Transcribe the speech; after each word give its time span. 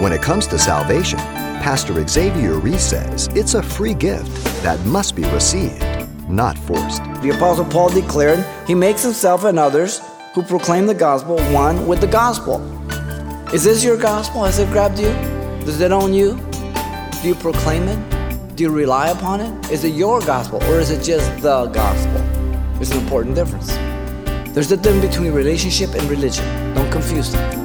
When 0.00 0.12
it 0.12 0.22
comes 0.22 0.46
to 0.46 0.60
salvation, 0.60 1.18
Pastor 1.18 2.06
Xavier 2.06 2.60
Reese 2.60 2.84
says 2.84 3.28
it's 3.32 3.54
a 3.54 3.62
free 3.64 3.94
gift 3.94 4.30
that 4.62 4.78
must 4.86 5.16
be 5.16 5.24
received, 5.24 5.82
not 6.28 6.56
forced. 6.56 7.02
The 7.20 7.32
Apostle 7.34 7.64
Paul 7.64 7.88
declared, 7.88 8.46
He 8.64 8.76
makes 8.76 9.02
himself 9.02 9.42
and 9.42 9.58
others 9.58 10.00
who 10.34 10.44
proclaim 10.44 10.86
the 10.86 10.94
gospel 10.94 11.40
one 11.50 11.84
with 11.88 12.00
the 12.00 12.06
gospel. 12.06 12.60
Is 13.52 13.64
this 13.64 13.82
your 13.82 13.96
gospel? 13.96 14.44
Has 14.44 14.60
it 14.60 14.70
grabbed 14.70 15.00
you? 15.00 15.10
Does 15.64 15.80
it 15.80 15.90
own 15.90 16.14
you? 16.14 16.36
Do 17.20 17.26
you 17.26 17.34
proclaim 17.34 17.88
it? 17.88 18.54
Do 18.54 18.62
you 18.62 18.70
rely 18.70 19.08
upon 19.08 19.40
it? 19.40 19.68
Is 19.68 19.82
it 19.82 19.94
your 19.94 20.20
gospel 20.20 20.62
or 20.66 20.78
is 20.78 20.92
it 20.92 21.02
just 21.02 21.42
the 21.42 21.66
gospel? 21.66 22.20
There's 22.74 22.92
an 22.92 22.98
important 22.98 23.34
difference. 23.34 23.72
There's 24.54 24.70
a 24.70 24.76
difference 24.76 25.06
between 25.06 25.32
relationship 25.32 25.92
and 25.96 26.08
religion. 26.08 26.44
Don't 26.76 26.92
confuse 26.92 27.32
them. 27.32 27.57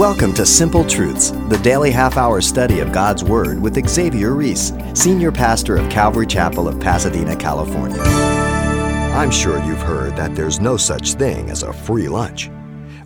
Welcome 0.00 0.32
to 0.36 0.46
Simple 0.46 0.86
Truths, 0.86 1.32
the 1.50 1.60
daily 1.62 1.90
half 1.90 2.16
hour 2.16 2.40
study 2.40 2.80
of 2.80 2.90
God's 2.90 3.22
Word 3.22 3.60
with 3.60 3.86
Xavier 3.86 4.32
Reese, 4.32 4.72
Senior 4.94 5.30
Pastor 5.30 5.76
of 5.76 5.90
Calvary 5.90 6.26
Chapel 6.26 6.68
of 6.68 6.80
Pasadena, 6.80 7.36
California. 7.36 8.00
I'm 8.00 9.30
sure 9.30 9.62
you've 9.62 9.82
heard 9.82 10.16
that 10.16 10.34
there's 10.34 10.58
no 10.58 10.78
such 10.78 11.12
thing 11.16 11.50
as 11.50 11.62
a 11.62 11.74
free 11.74 12.08
lunch. 12.08 12.50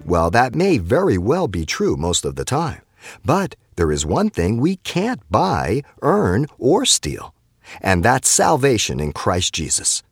Well, 0.07 0.31
that 0.31 0.55
may 0.55 0.79
very 0.79 1.19
well 1.19 1.49
be 1.49 1.67
true 1.67 1.97
most 1.97 2.25
of 2.25 2.37
the 2.37 2.45
time, 2.45 2.83
but 3.25 3.57
there 3.75 3.91
is 3.91 4.07
one 4.07 4.31
thing 4.31 4.59
we 4.59 4.77
can't 4.77 5.21
buy, 5.29 5.83
earn, 6.01 6.47
or 6.59 6.85
steal, 6.85 7.35
and 7.81 8.05
that's 8.05 8.29
salvation 8.29 9.01
in 9.01 9.13
Christ 9.13 9.53
Jesus. 9.53 10.05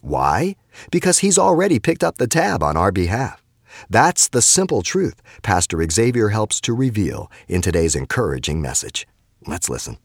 Why? 0.00 0.56
Because 0.90 1.20
He's 1.20 1.38
already 1.38 1.78
picked 1.78 2.02
up 2.02 2.18
the 2.18 2.26
tab 2.26 2.64
on 2.64 2.76
our 2.76 2.90
behalf. 2.90 3.45
That's 3.88 4.28
the 4.28 4.42
simple 4.42 4.82
truth 4.82 5.22
Pastor 5.42 5.84
Xavier 5.88 6.28
helps 6.28 6.60
to 6.62 6.74
reveal 6.74 7.30
in 7.48 7.62
today's 7.62 7.94
encouraging 7.94 8.60
message. 8.60 9.06
Let's 9.46 9.68
listen. 9.68 9.98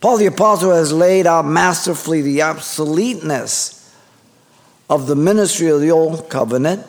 Paul 0.00 0.16
the 0.16 0.26
Apostle 0.26 0.72
has 0.72 0.92
laid 0.92 1.26
out 1.26 1.44
masterfully 1.44 2.22
the 2.22 2.40
obsoleteness 2.40 3.94
of 4.90 5.06
the 5.06 5.16
ministry 5.16 5.68
of 5.68 5.80
the 5.80 5.90
Old 5.90 6.28
Covenant 6.28 6.84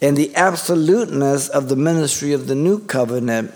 and 0.00 0.16
the 0.16 0.34
absoluteness 0.34 1.48
of 1.48 1.68
the 1.68 1.76
ministry 1.76 2.32
of 2.32 2.46
the 2.46 2.54
New 2.54 2.80
Covenant, 2.80 3.52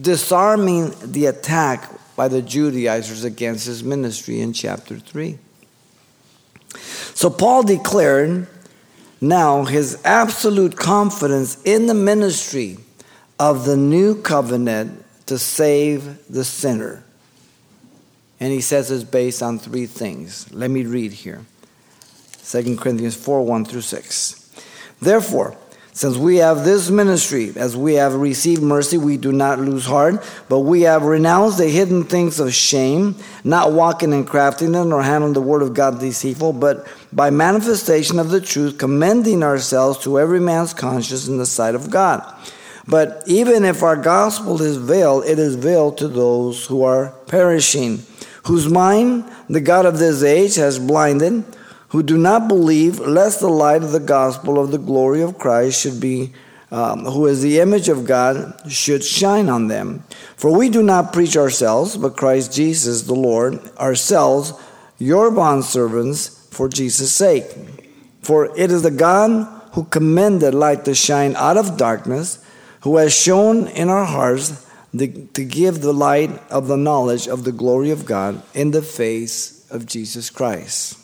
disarming 0.00 0.92
the 1.02 1.26
attack 1.26 1.88
by 2.16 2.28
the 2.28 2.42
Judaizers 2.42 3.24
against 3.24 3.66
his 3.66 3.82
ministry 3.82 4.40
in 4.40 4.52
chapter 4.52 4.98
3. 4.98 5.38
So 7.14 7.30
Paul 7.30 7.62
declared 7.62 8.46
now 9.22 9.64
his 9.64 10.02
absolute 10.04 10.76
confidence 10.76 11.62
in 11.62 11.86
the 11.86 11.94
ministry 11.94 12.76
of 13.38 13.64
the 13.64 13.76
new 13.76 14.20
covenant 14.20 15.04
to 15.26 15.38
save 15.38 16.28
the 16.28 16.44
sinner. 16.44 17.04
And 18.40 18.52
he 18.52 18.60
says 18.60 18.90
it's 18.90 19.04
based 19.04 19.42
on 19.42 19.60
three 19.60 19.86
things. 19.86 20.52
Let 20.52 20.70
me 20.70 20.84
read 20.84 21.12
here 21.12 21.44
2 22.44 22.76
Corinthians 22.76 23.14
4 23.14 23.46
1 23.46 23.64
through 23.64 23.82
6. 23.82 24.50
Therefore, 25.00 25.56
since 25.94 26.16
we 26.16 26.36
have 26.36 26.64
this 26.64 26.88
ministry, 26.88 27.52
as 27.54 27.76
we 27.76 27.94
have 27.94 28.14
received 28.14 28.62
mercy, 28.62 28.96
we 28.96 29.18
do 29.18 29.30
not 29.30 29.58
lose 29.60 29.84
heart, 29.84 30.24
but 30.48 30.60
we 30.60 30.82
have 30.82 31.02
renounced 31.02 31.58
the 31.58 31.68
hidden 31.68 32.04
things 32.04 32.40
of 32.40 32.54
shame, 32.54 33.14
not 33.44 33.72
walking 33.72 34.14
in 34.14 34.24
craftiness 34.24 34.86
nor 34.86 35.02
handling 35.02 35.34
the 35.34 35.42
word 35.42 35.60
of 35.60 35.74
God 35.74 36.00
deceitful, 36.00 36.54
but 36.54 36.86
by 37.12 37.28
manifestation 37.28 38.18
of 38.18 38.30
the 38.30 38.40
truth, 38.40 38.78
commending 38.78 39.42
ourselves 39.42 39.98
to 40.04 40.18
every 40.18 40.40
man's 40.40 40.72
conscience 40.72 41.28
in 41.28 41.36
the 41.36 41.44
sight 41.44 41.74
of 41.74 41.90
God. 41.90 42.22
But 42.88 43.22
even 43.26 43.62
if 43.62 43.82
our 43.82 43.96
gospel 43.96 44.62
is 44.62 44.78
veiled, 44.78 45.26
it 45.26 45.38
is 45.38 45.56
veiled 45.56 45.98
to 45.98 46.08
those 46.08 46.64
who 46.66 46.84
are 46.84 47.10
perishing, 47.26 48.02
whose 48.46 48.66
mind 48.66 49.30
the 49.50 49.60
God 49.60 49.84
of 49.84 49.98
this 49.98 50.22
age 50.22 50.54
has 50.54 50.78
blinded 50.78 51.44
who 51.92 52.02
do 52.02 52.16
not 52.16 52.48
believe, 52.48 52.98
lest 52.98 53.40
the 53.40 53.50
light 53.50 53.82
of 53.82 53.92
the 53.92 54.00
gospel 54.00 54.58
of 54.58 54.70
the 54.70 54.78
glory 54.78 55.20
of 55.20 55.38
Christ 55.38 55.78
should 55.78 56.00
be, 56.00 56.32
um, 56.70 57.04
who 57.04 57.26
is 57.26 57.42
the 57.42 57.60
image 57.60 57.90
of 57.90 58.06
God, 58.06 58.54
should 58.66 59.04
shine 59.04 59.50
on 59.50 59.68
them. 59.68 60.02
For 60.38 60.56
we 60.56 60.70
do 60.70 60.82
not 60.82 61.12
preach 61.12 61.36
ourselves, 61.36 61.98
but 61.98 62.16
Christ 62.16 62.50
Jesus 62.50 63.02
the 63.02 63.14
Lord, 63.14 63.60
ourselves, 63.76 64.54
your 64.98 65.30
bondservants, 65.30 66.50
for 66.50 66.66
Jesus' 66.66 67.12
sake. 67.12 67.44
For 68.22 68.46
it 68.58 68.70
is 68.70 68.82
the 68.82 68.90
God 68.90 69.46
who 69.72 69.84
commended 69.84 70.54
light 70.54 70.86
to 70.86 70.94
shine 70.94 71.36
out 71.36 71.58
of 71.58 71.76
darkness, 71.76 72.42
who 72.80 72.96
has 72.96 73.14
shown 73.14 73.68
in 73.68 73.90
our 73.90 74.06
hearts 74.06 74.66
the, 74.94 75.08
to 75.34 75.44
give 75.44 75.82
the 75.82 75.92
light 75.92 76.30
of 76.50 76.68
the 76.68 76.76
knowledge 76.78 77.28
of 77.28 77.44
the 77.44 77.52
glory 77.52 77.90
of 77.90 78.06
God 78.06 78.42
in 78.54 78.70
the 78.70 78.80
face 78.80 79.70
of 79.70 79.84
Jesus 79.84 80.30
Christ. 80.30 81.01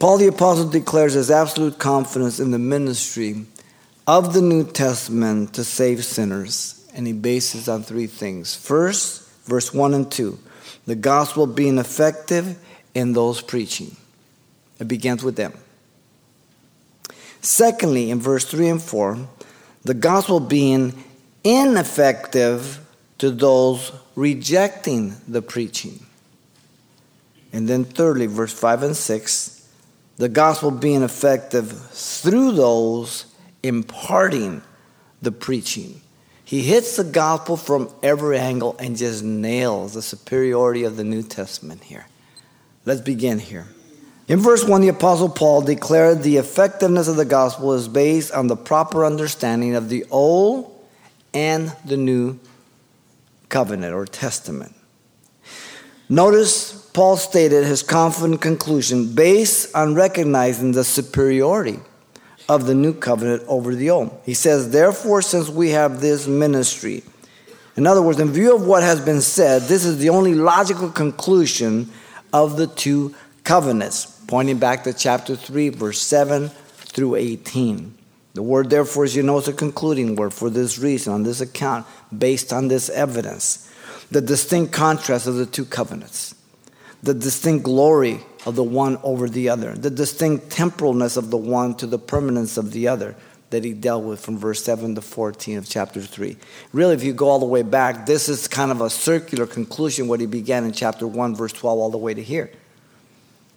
Paul 0.00 0.16
the 0.16 0.28
Apostle 0.28 0.70
declares 0.70 1.12
his 1.12 1.30
absolute 1.30 1.78
confidence 1.78 2.40
in 2.40 2.52
the 2.52 2.58
ministry 2.58 3.44
of 4.06 4.32
the 4.32 4.40
New 4.40 4.64
Testament 4.64 5.52
to 5.52 5.62
save 5.62 6.06
sinners, 6.06 6.88
and 6.94 7.06
he 7.06 7.12
bases 7.12 7.68
on 7.68 7.82
three 7.82 8.06
things. 8.06 8.56
First, 8.56 9.30
verse 9.44 9.74
1 9.74 9.92
and 9.92 10.10
2, 10.10 10.38
the 10.86 10.94
gospel 10.94 11.46
being 11.46 11.76
effective 11.76 12.58
in 12.94 13.12
those 13.12 13.42
preaching. 13.42 13.94
It 14.78 14.88
begins 14.88 15.22
with 15.22 15.36
them. 15.36 15.52
Secondly, 17.42 18.10
in 18.10 18.20
verse 18.20 18.46
3 18.46 18.68
and 18.68 18.82
4, 18.82 19.18
the 19.82 19.92
gospel 19.92 20.40
being 20.40 21.04
ineffective 21.44 22.80
to 23.18 23.30
those 23.30 23.92
rejecting 24.16 25.16
the 25.28 25.42
preaching. 25.42 26.06
And 27.52 27.68
then 27.68 27.84
thirdly, 27.84 28.24
verse 28.24 28.54
5 28.54 28.82
and 28.82 28.96
6, 28.96 29.59
the 30.20 30.28
gospel 30.28 30.70
being 30.70 31.02
effective 31.02 31.72
through 31.72 32.52
those 32.52 33.24
imparting 33.62 34.60
the 35.22 35.32
preaching. 35.32 35.98
He 36.44 36.60
hits 36.60 36.96
the 36.96 37.04
gospel 37.04 37.56
from 37.56 37.88
every 38.02 38.38
angle 38.38 38.76
and 38.78 38.98
just 38.98 39.24
nails 39.24 39.94
the 39.94 40.02
superiority 40.02 40.84
of 40.84 40.98
the 40.98 41.04
New 41.04 41.22
Testament 41.22 41.84
here. 41.84 42.06
Let's 42.84 43.00
begin 43.00 43.38
here. 43.38 43.66
In 44.28 44.40
verse 44.40 44.62
1, 44.62 44.82
the 44.82 44.88
Apostle 44.88 45.30
Paul 45.30 45.62
declared 45.62 46.22
the 46.22 46.36
effectiveness 46.36 47.08
of 47.08 47.16
the 47.16 47.24
gospel 47.24 47.72
is 47.72 47.88
based 47.88 48.30
on 48.32 48.46
the 48.46 48.56
proper 48.56 49.06
understanding 49.06 49.74
of 49.74 49.88
the 49.88 50.04
Old 50.10 50.86
and 51.32 51.74
the 51.86 51.96
New 51.96 52.38
Covenant 53.48 53.94
or 53.94 54.04
Testament. 54.04 54.74
Notice 56.10 56.79
Paul 56.92 57.16
stated 57.16 57.64
his 57.64 57.82
confident 57.82 58.40
conclusion 58.40 59.14
based 59.14 59.74
on 59.76 59.94
recognizing 59.94 60.72
the 60.72 60.82
superiority 60.82 61.78
of 62.48 62.66
the 62.66 62.74
new 62.74 62.92
covenant 62.92 63.44
over 63.46 63.74
the 63.76 63.90
old. 63.90 64.20
He 64.24 64.34
says, 64.34 64.70
Therefore, 64.70 65.22
since 65.22 65.48
we 65.48 65.70
have 65.70 66.00
this 66.00 66.26
ministry, 66.26 67.04
in 67.76 67.86
other 67.86 68.02
words, 68.02 68.18
in 68.18 68.32
view 68.32 68.56
of 68.56 68.66
what 68.66 68.82
has 68.82 69.00
been 69.00 69.20
said, 69.20 69.62
this 69.62 69.84
is 69.84 69.98
the 69.98 70.08
only 70.08 70.34
logical 70.34 70.90
conclusion 70.90 71.88
of 72.32 72.56
the 72.56 72.66
two 72.66 73.14
covenants, 73.44 74.20
pointing 74.26 74.58
back 74.58 74.82
to 74.84 74.92
chapter 74.92 75.36
3, 75.36 75.68
verse 75.68 76.00
7 76.00 76.48
through 76.48 77.14
18. 77.14 77.94
The 78.34 78.42
word, 78.42 78.68
therefore, 78.68 79.04
as 79.04 79.14
you 79.14 79.22
know, 79.22 79.38
is 79.38 79.46
a 79.46 79.52
concluding 79.52 80.16
word 80.16 80.34
for 80.34 80.50
this 80.50 80.78
reason, 80.78 81.12
on 81.12 81.22
this 81.22 81.40
account, 81.40 81.86
based 82.16 82.52
on 82.52 82.66
this 82.66 82.88
evidence. 82.88 83.72
The 84.10 84.20
distinct 84.20 84.72
contrast 84.72 85.28
of 85.28 85.36
the 85.36 85.46
two 85.46 85.64
covenants 85.64 86.34
the 87.02 87.14
distinct 87.14 87.64
glory 87.64 88.20
of 88.46 88.56
the 88.56 88.64
one 88.64 88.98
over 89.02 89.28
the 89.28 89.48
other, 89.48 89.74
the 89.74 89.90
distinct 89.90 90.50
temporalness 90.50 91.16
of 91.16 91.30
the 91.30 91.36
one 91.36 91.74
to 91.76 91.86
the 91.86 91.98
permanence 91.98 92.56
of 92.56 92.72
the 92.72 92.88
other 92.88 93.16
that 93.50 93.64
he 93.64 93.72
dealt 93.72 94.04
with 94.04 94.20
from 94.20 94.38
verse 94.38 94.62
7 94.62 94.94
to 94.94 95.00
14 95.00 95.58
of 95.58 95.68
chapter 95.68 96.00
3. 96.00 96.36
Really, 96.72 96.94
if 96.94 97.02
you 97.02 97.12
go 97.12 97.28
all 97.28 97.40
the 97.40 97.46
way 97.46 97.62
back, 97.62 98.06
this 98.06 98.28
is 98.28 98.46
kind 98.46 98.70
of 98.70 98.80
a 98.80 98.88
circular 98.88 99.46
conclusion 99.46 100.08
what 100.08 100.20
he 100.20 100.26
began 100.26 100.64
in 100.64 100.72
chapter 100.72 101.06
1, 101.06 101.34
verse 101.34 101.52
12, 101.52 101.78
all 101.78 101.90
the 101.90 101.98
way 101.98 102.14
to 102.14 102.22
here. 102.22 102.50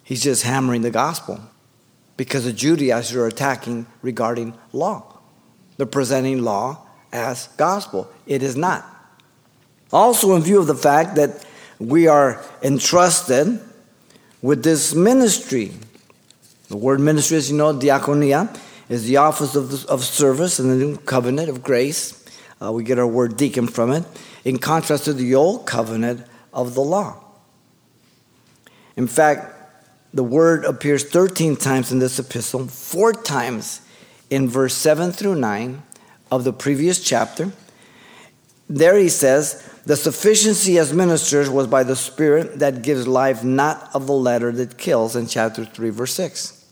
He's 0.02 0.22
just 0.22 0.42
hammering 0.42 0.82
the 0.82 0.90
gospel 0.90 1.40
because 2.16 2.44
the 2.44 2.52
Judaizers 2.52 3.16
are 3.16 3.26
attacking 3.26 3.86
regarding 4.02 4.54
law. 4.72 5.18
They're 5.76 5.86
presenting 5.86 6.42
law 6.42 6.86
as 7.12 7.48
gospel. 7.56 8.10
It 8.26 8.42
is 8.42 8.56
not. 8.56 8.84
Also, 9.92 10.34
in 10.34 10.42
view 10.42 10.58
of 10.58 10.66
the 10.66 10.74
fact 10.74 11.14
that 11.14 11.46
we 11.78 12.06
are 12.06 12.44
entrusted 12.62 13.60
with 14.42 14.62
this 14.62 14.94
ministry. 14.94 15.72
The 16.68 16.76
word 16.76 17.00
ministry, 17.00 17.36
as 17.36 17.50
you 17.50 17.56
know, 17.56 17.72
diaconia, 17.72 18.58
is 18.88 19.04
the 19.04 19.16
office 19.16 19.54
of, 19.54 19.84
of 19.86 20.04
service 20.04 20.60
in 20.60 20.68
the 20.68 20.76
new 20.76 20.96
covenant 20.98 21.48
of 21.48 21.62
grace. 21.62 22.24
Uh, 22.60 22.72
we 22.72 22.84
get 22.84 22.98
our 22.98 23.06
word 23.06 23.36
deacon 23.36 23.66
from 23.66 23.90
it, 23.90 24.04
in 24.44 24.58
contrast 24.58 25.04
to 25.04 25.12
the 25.12 25.34
old 25.34 25.66
covenant 25.66 26.26
of 26.52 26.74
the 26.74 26.80
law. 26.80 27.22
In 28.96 29.06
fact, 29.06 29.50
the 30.12 30.22
word 30.22 30.64
appears 30.64 31.04
13 31.04 31.56
times 31.56 31.90
in 31.90 31.98
this 31.98 32.18
epistle, 32.18 32.68
four 32.68 33.12
times 33.12 33.80
in 34.30 34.48
verse 34.48 34.74
7 34.74 35.10
through 35.10 35.34
9 35.34 35.82
of 36.30 36.44
the 36.44 36.52
previous 36.52 37.02
chapter. 37.02 37.52
There 38.68 38.96
he 38.96 39.08
says, 39.08 39.73
The 39.86 39.96
sufficiency 39.96 40.78
as 40.78 40.92
ministers 40.94 41.50
was 41.50 41.66
by 41.66 41.82
the 41.82 41.96
Spirit 41.96 42.58
that 42.60 42.82
gives 42.82 43.06
life, 43.06 43.44
not 43.44 43.90
of 43.94 44.06
the 44.06 44.14
letter 44.14 44.50
that 44.52 44.78
kills, 44.78 45.14
in 45.14 45.26
chapter 45.26 45.64
3, 45.64 45.90
verse 45.90 46.14
6. 46.14 46.64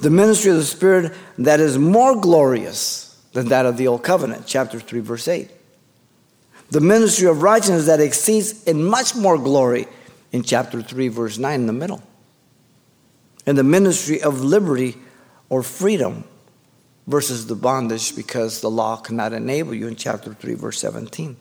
The 0.00 0.10
ministry 0.10 0.50
of 0.50 0.58
the 0.58 0.64
Spirit 0.64 1.12
that 1.38 1.58
is 1.58 1.78
more 1.78 2.20
glorious 2.20 3.18
than 3.32 3.48
that 3.48 3.64
of 3.64 3.78
the 3.78 3.88
Old 3.88 4.02
Covenant, 4.02 4.44
chapter 4.46 4.78
3, 4.78 5.00
verse 5.00 5.26
8. 5.26 5.50
The 6.70 6.80
ministry 6.80 7.28
of 7.28 7.42
righteousness 7.42 7.86
that 7.86 8.00
exceeds 8.00 8.64
in 8.64 8.84
much 8.84 9.14
more 9.14 9.38
glory 9.38 9.86
in 10.32 10.42
chapter 10.42 10.82
3, 10.82 11.08
verse 11.08 11.38
9, 11.38 11.60
in 11.60 11.66
the 11.66 11.72
middle. 11.72 12.02
And 13.46 13.56
the 13.56 13.64
ministry 13.64 14.20
of 14.20 14.42
liberty 14.42 14.96
or 15.48 15.62
freedom 15.62 16.24
versus 17.06 17.46
the 17.46 17.54
bondage 17.54 18.16
because 18.16 18.60
the 18.60 18.70
law 18.70 18.96
cannot 18.96 19.32
enable 19.32 19.72
you 19.72 19.86
in 19.86 19.96
chapter 19.96 20.34
3, 20.34 20.54
verse 20.54 20.78
17. 20.80 21.36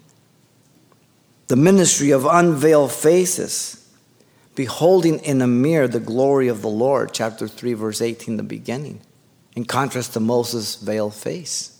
The 1.47 1.55
ministry 1.55 2.11
of 2.11 2.25
unveiled 2.25 2.91
faces, 2.91 3.87
beholding 4.55 5.19
in 5.19 5.41
a 5.41 5.47
mirror 5.47 5.87
the 5.87 5.99
glory 5.99 6.47
of 6.47 6.61
the 6.61 6.69
Lord, 6.69 7.11
chapter 7.13 7.47
3, 7.47 7.73
verse 7.73 8.01
18, 8.01 8.37
the 8.37 8.43
beginning, 8.43 9.01
in 9.55 9.65
contrast 9.65 10.13
to 10.13 10.19
Moses' 10.19 10.75
veiled 10.75 11.13
face. 11.13 11.79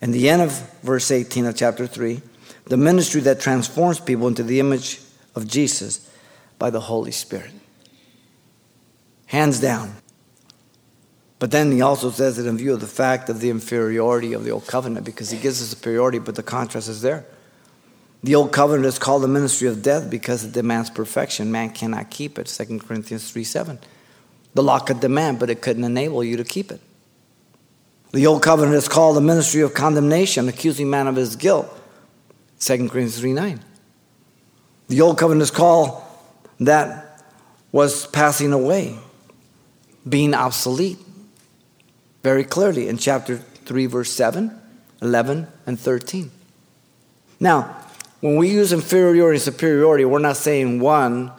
And 0.00 0.12
the 0.14 0.28
end 0.28 0.42
of 0.42 0.52
verse 0.82 1.10
18 1.10 1.46
of 1.46 1.56
chapter 1.56 1.86
3, 1.86 2.20
the 2.66 2.76
ministry 2.76 3.20
that 3.22 3.40
transforms 3.40 3.98
people 3.98 4.28
into 4.28 4.42
the 4.42 4.60
image 4.60 5.00
of 5.34 5.48
Jesus 5.48 6.08
by 6.58 6.70
the 6.70 6.80
Holy 6.80 7.12
Spirit. 7.12 7.52
Hands 9.26 9.58
down, 9.58 9.96
but 11.38 11.50
then 11.50 11.72
he 11.72 11.82
also 11.82 12.10
says 12.10 12.38
it 12.38 12.46
in 12.46 12.56
view 12.56 12.74
of 12.74 12.80
the 12.80 12.86
fact 12.86 13.28
of 13.28 13.40
the 13.40 13.50
inferiority 13.50 14.32
of 14.32 14.44
the 14.44 14.50
old 14.50 14.66
covenant, 14.66 15.04
because 15.04 15.30
he 15.30 15.38
gives 15.38 15.60
us 15.60 15.68
superiority, 15.68 16.18
but 16.18 16.34
the 16.34 16.42
contrast 16.42 16.88
is 16.88 17.02
there. 17.02 17.26
The 18.22 18.34
old 18.34 18.52
covenant 18.52 18.86
is 18.86 18.98
called 18.98 19.22
the 19.22 19.28
ministry 19.28 19.68
of 19.68 19.82
death 19.82 20.10
because 20.10 20.44
it 20.44 20.52
demands 20.52 20.90
perfection. 20.90 21.52
Man 21.52 21.70
cannot 21.70 22.10
keep 22.10 22.38
it. 22.38 22.46
2 22.46 22.80
Corinthians 22.80 23.30
3 23.30 23.44
7. 23.44 23.78
The 24.54 24.62
law 24.62 24.78
could 24.78 25.00
demand, 25.00 25.38
but 25.38 25.50
it 25.50 25.60
couldn't 25.60 25.84
enable 25.84 26.24
you 26.24 26.36
to 26.38 26.44
keep 26.44 26.72
it. 26.72 26.80
The 28.12 28.26
old 28.26 28.42
covenant 28.42 28.74
is 28.74 28.88
called 28.88 29.16
the 29.16 29.20
ministry 29.20 29.60
of 29.60 29.74
condemnation, 29.74 30.48
accusing 30.48 30.88
man 30.88 31.06
of 31.06 31.16
his 31.16 31.36
guilt. 31.36 31.68
2 32.60 32.88
Corinthians 32.88 33.20
3 33.20 33.32
9. 33.32 33.60
The 34.88 35.00
old 35.00 35.18
covenant 35.18 35.42
is 35.42 35.50
called 35.50 36.02
that 36.60 37.22
was 37.72 38.06
passing 38.06 38.52
away, 38.52 38.96
being 40.08 40.32
obsolete 40.32 40.98
very 42.22 42.42
clearly 42.42 42.88
in 42.88 42.98
chapter 42.98 43.36
3, 43.36 43.86
verse 43.86 44.10
7, 44.10 44.50
11, 45.02 45.46
and 45.66 45.78
13. 45.78 46.30
Now, 47.38 47.76
when 48.20 48.36
we 48.36 48.50
use 48.50 48.72
inferiority 48.72 49.36
and 49.36 49.42
superiority, 49.42 50.04
we're 50.04 50.18
not 50.18 50.36
saying 50.36 50.80
one 50.80 51.32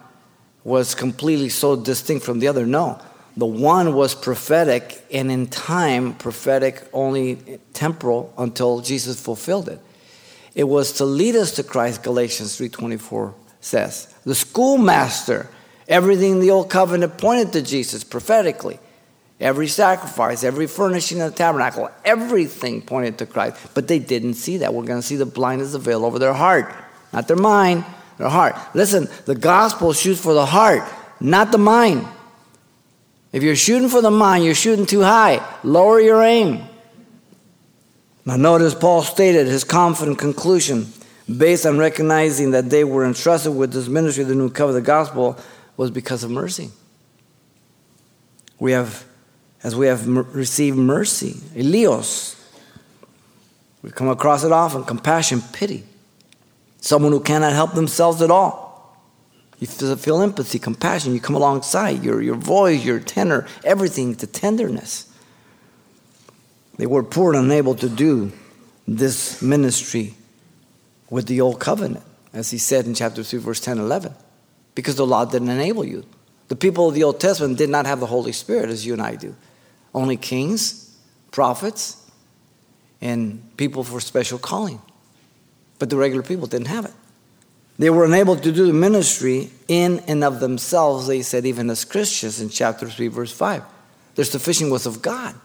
was 0.64 0.94
completely 0.94 1.48
so 1.48 1.76
distinct 1.76 2.24
from 2.24 2.38
the 2.38 2.48
other. 2.48 2.66
No. 2.66 3.00
The 3.36 3.46
one 3.46 3.94
was 3.94 4.14
prophetic 4.14 5.04
and 5.12 5.30
in 5.30 5.46
time 5.46 6.14
prophetic 6.14 6.82
only 6.92 7.60
temporal 7.72 8.32
until 8.36 8.80
Jesus 8.80 9.20
fulfilled 9.20 9.68
it. 9.68 9.80
It 10.54 10.64
was 10.64 10.92
to 10.94 11.04
lead 11.04 11.36
us 11.36 11.52
to 11.52 11.62
Christ, 11.62 12.02
Galatians 12.02 12.56
3:24 12.56 13.34
says. 13.60 14.08
The 14.24 14.34
schoolmaster, 14.34 15.48
everything 15.86 16.32
in 16.32 16.40
the 16.40 16.50
old 16.50 16.68
covenant 16.68 17.16
pointed 17.16 17.52
to 17.52 17.62
Jesus 17.62 18.02
prophetically. 18.02 18.80
Every 19.40 19.68
sacrifice, 19.68 20.42
every 20.42 20.66
furnishing 20.66 21.20
of 21.20 21.30
the 21.30 21.36
tabernacle, 21.36 21.90
everything 22.04 22.82
pointed 22.82 23.18
to 23.18 23.26
Christ. 23.26 23.56
But 23.72 23.86
they 23.86 24.00
didn't 24.00 24.34
see 24.34 24.58
that. 24.58 24.74
We're 24.74 24.84
going 24.84 25.00
to 25.00 25.06
see 25.06 25.16
the 25.16 25.26
blindness 25.26 25.74
of 25.74 25.84
the 25.84 25.90
veil 25.90 26.04
over 26.04 26.18
their 26.18 26.32
heart, 26.32 26.74
not 27.12 27.28
their 27.28 27.36
mind, 27.36 27.84
their 28.18 28.28
heart. 28.28 28.56
Listen, 28.74 29.06
the 29.26 29.36
gospel 29.36 29.92
shoots 29.92 30.20
for 30.20 30.34
the 30.34 30.46
heart, 30.46 30.82
not 31.20 31.52
the 31.52 31.58
mind. 31.58 32.06
If 33.32 33.44
you're 33.44 33.54
shooting 33.54 33.88
for 33.88 34.02
the 34.02 34.10
mind, 34.10 34.44
you're 34.44 34.54
shooting 34.54 34.86
too 34.86 35.02
high. 35.02 35.46
Lower 35.62 36.00
your 36.00 36.22
aim. 36.22 36.64
Now, 38.24 38.36
notice 38.36 38.74
Paul 38.74 39.02
stated 39.02 39.46
his 39.46 39.62
confident 39.64 40.18
conclusion 40.18 40.92
based 41.34 41.64
on 41.64 41.78
recognizing 41.78 42.50
that 42.52 42.70
they 42.70 42.84
were 42.84 43.04
entrusted 43.06 43.54
with 43.54 43.72
this 43.72 43.86
ministry 43.86 44.24
the 44.24 44.34
new 44.34 44.50
covenant, 44.50 44.84
the 44.84 44.86
gospel, 44.86 45.38
was 45.76 45.90
because 45.90 46.24
of 46.24 46.30
mercy. 46.30 46.70
We 48.58 48.72
have 48.72 49.04
as 49.62 49.74
we 49.74 49.86
have 49.86 50.06
received 50.06 50.76
mercy, 50.76 51.32
eleos. 51.54 52.36
We 53.82 53.90
come 53.90 54.08
across 54.08 54.44
it 54.44 54.52
often 54.52 54.84
compassion, 54.84 55.42
pity. 55.52 55.84
Someone 56.80 57.12
who 57.12 57.20
cannot 57.20 57.52
help 57.52 57.74
themselves 57.74 58.22
at 58.22 58.30
all. 58.30 58.68
You 59.58 59.66
feel 59.66 60.22
empathy, 60.22 60.60
compassion. 60.60 61.14
You 61.14 61.20
come 61.20 61.34
alongside 61.34 62.04
your, 62.04 62.22
your 62.22 62.36
voice, 62.36 62.84
your 62.84 63.00
tenor, 63.00 63.46
everything, 63.64 64.14
the 64.14 64.28
tenderness. 64.28 65.12
They 66.76 66.86
were 66.86 67.02
poor 67.02 67.34
and 67.34 67.44
unable 67.44 67.74
to 67.76 67.88
do 67.88 68.30
this 68.86 69.42
ministry 69.42 70.14
with 71.10 71.26
the 71.26 71.40
old 71.40 71.58
covenant, 71.58 72.04
as 72.32 72.50
he 72.52 72.58
said 72.58 72.86
in 72.86 72.94
chapter 72.94 73.24
3, 73.24 73.40
verse 73.40 73.60
10 73.60 73.78
11, 73.78 74.14
because 74.76 74.94
the 74.94 75.06
law 75.06 75.24
didn't 75.24 75.48
enable 75.48 75.84
you. 75.84 76.04
The 76.46 76.56
people 76.56 76.88
of 76.88 76.94
the 76.94 77.02
Old 77.02 77.18
Testament 77.18 77.58
did 77.58 77.68
not 77.68 77.86
have 77.86 77.98
the 77.98 78.06
Holy 78.06 78.32
Spirit 78.32 78.70
as 78.70 78.86
you 78.86 78.92
and 78.92 79.02
I 79.02 79.16
do 79.16 79.34
only 79.94 80.16
kings, 80.16 80.96
prophets, 81.30 82.04
and 83.00 83.42
people 83.56 83.84
for 83.84 84.00
special 84.00 84.38
calling. 84.38 84.80
But 85.78 85.90
the 85.90 85.96
regular 85.96 86.22
people 86.22 86.46
didn't 86.46 86.68
have 86.68 86.84
it. 86.84 86.94
They 87.78 87.90
were 87.90 88.04
unable 88.04 88.34
to 88.34 88.52
do 88.52 88.66
the 88.66 88.72
ministry 88.72 89.50
in 89.68 90.00
and 90.08 90.24
of 90.24 90.40
themselves, 90.40 91.06
they 91.06 91.22
said, 91.22 91.46
even 91.46 91.70
as 91.70 91.84
Christians 91.84 92.40
in 92.40 92.48
chapter 92.48 92.88
3, 92.90 93.06
verse 93.08 93.32
5. 93.32 93.62
Their 94.16 94.24
sufficient 94.24 94.72
was 94.72 94.84
of 94.84 95.00
God 95.00 95.36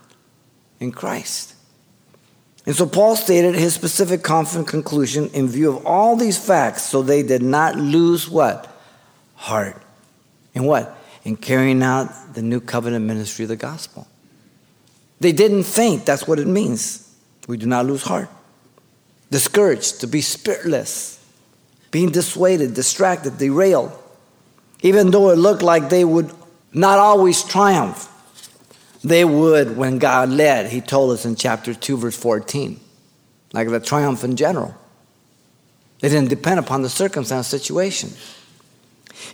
in 0.80 0.92
Christ. 0.92 1.54
And 2.66 2.76
so 2.76 2.88
Paul 2.88 3.16
stated 3.16 3.54
his 3.54 3.76
specific 3.76 4.24
confident 4.24 4.68
conclusion 4.68 5.30
in 5.34 5.48
view 5.48 5.70
of 5.70 5.86
all 5.86 6.16
these 6.16 6.44
facts, 6.44 6.84
so 6.84 7.04
they 7.04 7.22
did 7.22 7.44
not 7.44 7.76
lose 7.76 8.28
what? 8.28 8.74
Heart. 9.36 9.80
In 10.56 10.64
what? 10.64 10.98
In 11.24 11.36
carrying 11.36 11.84
out 11.84 12.34
the 12.34 12.42
new 12.42 12.60
covenant 12.60 13.06
ministry 13.06 13.44
of 13.44 13.50
the 13.50 13.56
gospel. 13.56 14.08
They 15.24 15.32
didn't 15.32 15.64
faint. 15.64 16.06
That's 16.06 16.28
what 16.28 16.38
it 16.38 16.48
means. 16.48 17.10
We 17.48 17.56
do 17.56 17.66
not 17.66 17.86
lose 17.86 18.04
heart. 18.04 18.28
Discouraged, 19.32 20.02
to 20.02 20.08
be 20.08 20.20
spiritless, 20.20 21.18
being 21.92 22.12
dissuaded, 22.12 22.74
distracted, 22.74 23.38
derailed. 23.38 23.98
Even 24.82 25.12
though 25.12 25.30
it 25.30 25.38
looked 25.38 25.62
like 25.62 25.88
they 25.90 26.04
would 26.04 26.30
not 26.74 27.00
always 27.00 27.42
triumph, 27.42 28.10
they 29.02 29.24
would 29.24 29.78
when 29.78 29.98
God 29.98 30.28
led. 30.28 30.70
He 30.70 30.82
told 30.82 31.12
us 31.12 31.24
in 31.24 31.38
chapter 31.38 31.74
2, 31.74 31.96
verse 31.96 32.18
14, 32.18 32.78
like 33.54 33.70
the 33.70 33.80
triumph 33.80 34.26
in 34.26 34.36
general. 34.36 34.76
They 36.02 36.10
didn't 36.10 36.30
depend 36.30 36.60
upon 36.60 36.82
the 36.82 36.90
circumstance 36.90 37.48
situation. 37.48 38.10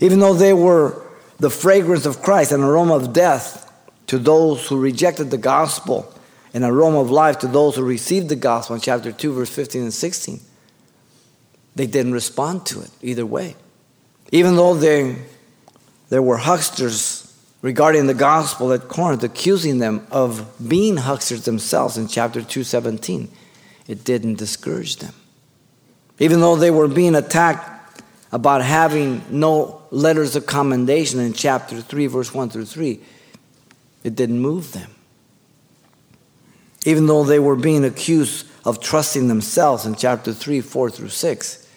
Even 0.01 0.19
though 0.19 0.36
they 0.36 0.53
were 0.53 1.01
the 1.39 1.50
fragrance 1.50 2.05
of 2.05 2.22
Christ, 2.22 2.51
an 2.51 2.62
aroma 2.62 2.93
of 2.93 3.12
death, 3.12 3.65
to 4.10 4.18
those 4.18 4.68
who 4.68 4.80
rejected 4.80 5.30
the 5.30 5.38
gospel, 5.38 6.12
an 6.56 6.63
aroma 6.63 7.00
of 7.00 7.12
life 7.12 7.38
to 7.38 7.48
those 7.48 7.75
who 7.75 7.84
received 7.84 8.28
the 8.28 8.36
gospel 8.36 8.75
in 8.75 8.82
chapter 8.82 9.12
2, 9.12 9.34
verse 9.34 9.51
15 9.51 9.84
and 9.84 9.94
16. 9.94 10.39
They 11.75 11.86
didn't 11.86 12.13
respond 12.13 12.66
to 12.66 12.82
it 12.82 12.89
either 13.04 13.24
way. 13.24 13.56
Even 14.32 14.56
though 14.56 14.74
they, 14.74 15.16
there 16.10 16.24
were 16.24 16.38
hucksters 16.38 17.32
regarding 17.62 18.08
the 18.08 18.16
gospel 18.16 18.74
at 18.74 18.88
Corinth 18.88 19.24
accusing 19.24 19.78
them 19.78 20.08
of 20.10 20.68
being 20.68 20.98
hucksters 20.98 21.46
themselves 21.46 21.96
in 21.96 22.08
chapter 22.08 22.42
2:17 22.42 23.28
it 23.88 24.04
didn't 24.04 24.36
discourage 24.36 24.96
them 24.98 25.13
even 26.20 26.39
though 26.39 26.56
they 26.56 26.72
were 26.72 26.88
being 26.88 27.16
attacked 27.16 28.01
about 28.32 28.63
having 28.63 29.22
no 29.30 29.82
letters 29.92 30.38
of 30.38 30.46
commendation 30.46 31.20
in 31.20 31.34
chapter 31.34 31.82
3 31.82 32.08
verse 32.08 32.34
1 32.34 32.50
through 32.50 32.66
3 32.66 33.01
it 34.03 34.15
didn't 34.15 34.39
move 34.39 34.72
them. 34.72 34.91
Even 36.86 37.08
though 37.08 37.24
they 37.24 37.39
were 37.39 37.56
being 37.56 37.84
accused 37.84 38.48
of 38.65 38.79
trusting 38.79 39.27
themselves 39.27 39.86
in 39.86 39.96
chapter 39.96 40.34
3, 40.34 40.62
4 40.62 40.89
through 40.89 41.10
6, 41.10 41.68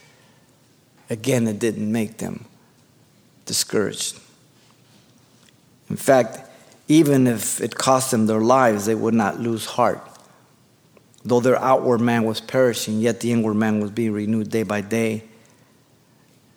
again, 1.10 1.46
it 1.46 1.58
didn't 1.58 1.90
make 1.90 2.18
them 2.18 2.44
discouraged. 3.46 4.18
In 5.90 5.96
fact, 5.96 6.38
even 6.88 7.26
if 7.26 7.60
it 7.60 7.74
cost 7.74 8.10
them 8.10 8.26
their 8.26 8.40
lives, 8.40 8.86
they 8.86 8.94
would 8.94 9.14
not 9.14 9.40
lose 9.40 9.66
heart. 9.66 10.08
Though 11.24 11.40
their 11.40 11.58
outward 11.58 12.00
man 12.00 12.24
was 12.24 12.40
perishing, 12.40 13.00
yet 13.00 13.20
the 13.20 13.32
inward 13.32 13.54
man 13.54 13.80
was 13.80 13.90
being 13.90 14.12
renewed 14.12 14.50
day 14.50 14.62
by 14.62 14.80
day 14.80 15.24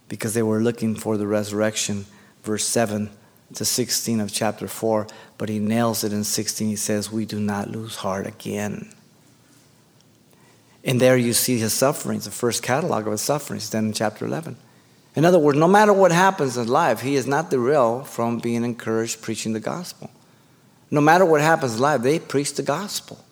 because 0.07 0.33
they 0.33 0.43
were 0.43 0.61
looking 0.61 0.95
for 0.95 1.17
the 1.17 1.27
resurrection, 1.27 2.05
verse 2.43 2.65
7 2.65 3.09
to 3.53 3.65
16 3.65 4.19
of 4.19 4.31
chapter 4.31 4.67
4, 4.67 5.07
but 5.37 5.49
he 5.49 5.59
nails 5.59 6.03
it 6.03 6.11
in 6.11 6.23
16. 6.23 6.67
He 6.67 6.75
says, 6.75 7.11
We 7.11 7.25
do 7.25 7.39
not 7.39 7.69
lose 7.69 7.97
heart 7.97 8.27
again. 8.27 8.91
And 10.83 10.99
there 11.01 11.17
you 11.17 11.33
see 11.33 11.57
his 11.57 11.73
sufferings, 11.73 12.25
the 12.25 12.31
first 12.31 12.61
catalog 12.61 13.05
of 13.05 13.11
his 13.11 13.21
sufferings, 13.21 13.69
then 13.69 13.87
in 13.87 13.93
chapter 13.93 14.25
11. 14.25 14.57
In 15.15 15.25
other 15.25 15.39
words, 15.39 15.57
no 15.57 15.67
matter 15.67 15.93
what 15.93 16.11
happens 16.11 16.57
in 16.57 16.67
life, 16.67 17.01
he 17.01 17.15
is 17.15 17.25
not 17.25 17.49
derailed 17.49 18.07
from 18.07 18.39
being 18.39 18.63
encouraged 18.63 19.21
preaching 19.21 19.53
the 19.53 19.59
gospel. 19.59 20.11
No 20.91 21.01
matter 21.01 21.25
what 21.25 21.41
happens 21.41 21.75
in 21.75 21.81
life, 21.81 22.01
they 22.01 22.19
preach 22.19 22.53
the 22.53 22.63
gospel. 22.63 23.23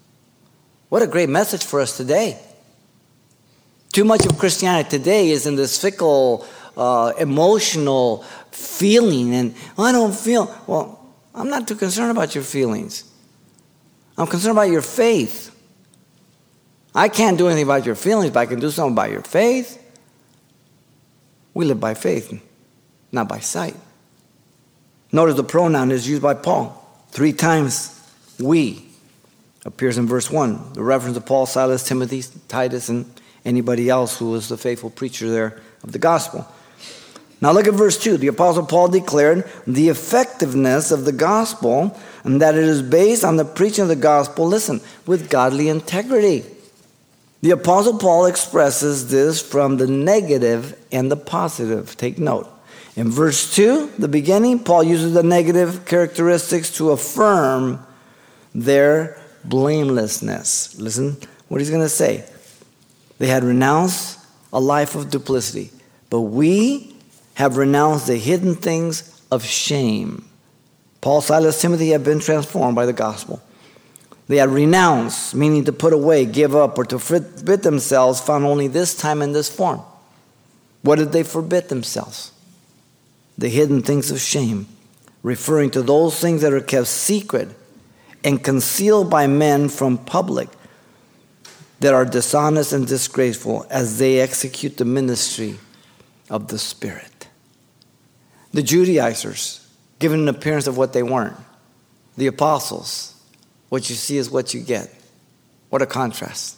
What 0.89 1.01
a 1.01 1.08
great 1.08 1.29
message 1.29 1.63
for 1.63 1.82
us 1.82 1.98
today. 1.98 2.39
Too 3.91 4.05
much 4.05 4.25
of 4.25 4.39
Christianity 4.39 4.89
today 4.89 5.29
is 5.29 5.46
in 5.46 5.55
this 5.55 5.79
fickle, 5.79 6.48
uh, 6.75 7.13
emotional 7.20 8.25
feeling, 8.53 9.33
and 9.33 9.55
I 9.77 9.91
don't 9.91 10.15
feel. 10.15 10.53
Well, 10.67 11.00
I'm 11.33 11.50
not 11.50 11.67
too 11.67 11.75
concerned 11.75 12.12
about 12.12 12.36
your 12.36 12.43
feelings. 12.43 13.03
I'm 14.17 14.27
concerned 14.27 14.51
about 14.51 14.69
your 14.69 14.81
faith. 14.81 15.50
I 16.95 17.10
can't 17.10 17.38
do 17.38 17.48
anything 17.48 17.63
about 17.63 17.86
your 17.86 17.95
feelings, 17.95 18.31
but 18.31 18.41
I 18.41 18.45
can 18.45 18.60
do 18.60 18.69
something 18.69 18.93
about 18.93 19.12
your 19.12 19.24
faith. 19.24 19.79
We 21.53 21.65
live 21.65 21.79
by 21.79 21.93
faith, 21.95 22.39
not 23.12 23.27
by 23.27 23.39
sight. 23.39 23.75
Notice 25.12 25.36
the 25.36 25.43
pronoun 25.43 25.91
is 25.91 26.07
used 26.07 26.22
by 26.22 26.33
Paul 26.33 26.79
three 27.10 27.33
times. 27.33 28.00
We 28.39 28.86
appears 29.65 29.98
in 29.98 30.07
verse 30.07 30.29
1. 30.29 30.74
The 30.74 30.83
reference 30.83 31.15
to 31.15 31.22
Paul, 31.22 31.45
Silas, 31.45 31.83
Timothy, 31.83 32.24
Titus, 32.48 32.89
and 32.89 33.05
anybody 33.45 33.89
else 33.89 34.17
who 34.17 34.31
was 34.31 34.50
the 34.50 34.57
faithful 34.57 34.89
preacher 34.89 35.29
there 35.29 35.62
of 35.83 35.91
the 35.91 36.00
gospel. 36.00 36.48
Now 37.43 37.51
look 37.51 37.67
at 37.67 37.73
verse 37.73 37.97
2. 37.97 38.15
The 38.15 38.27
Apostle 38.27 38.65
Paul 38.65 38.88
declared 38.88 39.43
the 39.67 39.89
effectiveness 39.89 40.91
of 40.91 41.03
the 41.03 41.12
gospel 41.12 41.93
and 42.23 42.41
that 42.41 42.55
it 42.55 42.63
is 42.63 42.81
based 42.81 43.25
on 43.25 43.35
the 43.35 43.43
preaching 43.43 43.81
of 43.81 43.89
the 43.89 43.97
gospel, 43.97 44.47
listen, 44.47 44.79
with 45.05 45.29
godly 45.29 45.67
integrity. 45.67 46.45
The 47.41 47.51
Apostle 47.51 47.97
Paul 47.97 48.27
expresses 48.27 49.09
this 49.09 49.41
from 49.41 49.75
the 49.75 49.88
negative 49.88 50.81
and 50.89 51.12
the 51.12 51.17
positive. 51.17 51.97
Take 51.97 52.17
note. 52.17 52.47
In 52.95 53.12
verse 53.12 53.53
2, 53.53 53.91
the 54.00 54.07
beginning, 54.07 54.59
Paul 54.59 54.85
uses 54.85 55.13
the 55.13 55.21
negative 55.21 55.83
characteristics 55.83 56.73
to 56.77 56.91
affirm 56.91 57.85
their 58.55 59.19
blamelessness. 59.43 60.79
Listen 60.79 61.17
what 61.50 61.59
he's 61.59 61.69
going 61.69 61.81
to 61.81 61.89
say. 61.89 62.23
They 63.17 63.27
had 63.27 63.43
renounced 63.43 64.17
a 64.53 64.62
life 64.62 64.95
of 64.95 65.09
duplicity, 65.09 65.71
but 66.09 66.21
we 66.21 66.92
have 67.35 67.57
renounced 67.57 68.07
the 68.07 68.17
hidden 68.17 68.55
things 68.55 69.21
of 69.31 69.43
shame. 69.43 70.27
Paul, 71.01 71.21
Silas, 71.21 71.61
Timothy 71.61 71.89
have 71.89 72.03
been 72.03 72.19
transformed 72.19 72.75
by 72.75 72.85
the 72.85 72.93
gospel. 72.93 73.41
They 74.27 74.37
had 74.37 74.49
renounced, 74.49 75.35
meaning 75.35 75.65
to 75.65 75.73
put 75.73 75.91
away, 75.91 76.25
give 76.25 76.55
up, 76.55 76.77
or 76.77 76.85
to 76.85 76.99
forbid 76.99 77.63
themselves, 77.63 78.21
found 78.21 78.45
only 78.45 78.67
this 78.67 78.95
time 78.95 79.21
in 79.21 79.33
this 79.33 79.53
form. 79.53 79.81
What 80.81 80.97
did 80.97 81.11
they 81.11 81.23
forbid 81.23 81.69
themselves? 81.69 82.31
The 83.37 83.49
hidden 83.49 83.81
things 83.81 84.11
of 84.11 84.21
shame, 84.21 84.67
referring 85.23 85.71
to 85.71 85.81
those 85.81 86.19
things 86.19 86.41
that 86.41 86.53
are 86.53 86.61
kept 86.61 86.87
secret 86.87 87.49
and 88.23 88.41
concealed 88.41 89.09
by 89.09 89.27
men 89.27 89.69
from 89.69 89.97
public 89.97 90.49
that 91.79 91.93
are 91.93 92.05
dishonest 92.05 92.71
and 92.71 92.87
disgraceful 92.87 93.65
as 93.69 93.97
they 93.99 94.21
execute 94.21 94.77
the 94.77 94.85
ministry 94.85 95.57
of 96.29 96.47
the 96.47 96.57
Spirit. 96.57 97.12
The 98.53 98.63
Judaizers, 98.63 99.67
given 100.00 100.22
an 100.22 100.27
appearance 100.29 100.67
of 100.67 100.77
what 100.77 100.93
they 100.93 101.03
weren't. 101.03 101.38
The 102.17 102.27
apostles, 102.27 103.15
what 103.69 103.89
you 103.89 103.95
see 103.95 104.17
is 104.17 104.29
what 104.29 104.53
you 104.53 104.62
get. 104.62 104.93
What 105.69 105.81
a 105.81 105.88
contrast. 105.88 106.57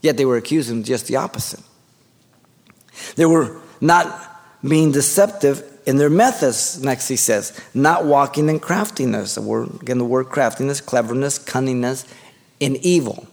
Yet 0.00 0.16
they 0.16 0.24
were 0.24 0.36
accusing 0.36 0.82
just 0.82 1.06
the 1.06 1.16
opposite. 1.16 1.60
They 3.14 3.26
were 3.26 3.60
not 3.80 4.40
being 4.66 4.90
deceptive 4.92 5.64
in 5.86 5.96
their 5.96 6.10
methods, 6.10 6.82
next 6.82 7.08
he 7.08 7.16
says, 7.16 7.58
not 7.74 8.04
walking 8.04 8.48
in 8.48 8.60
craftiness. 8.60 9.36
The 9.36 9.42
word, 9.42 9.82
again, 9.82 9.98
the 9.98 10.04
word 10.04 10.26
craftiness, 10.26 10.80
cleverness, 10.80 11.38
cunningness, 11.38 12.06
in 12.58 12.76
evil. 12.76 13.26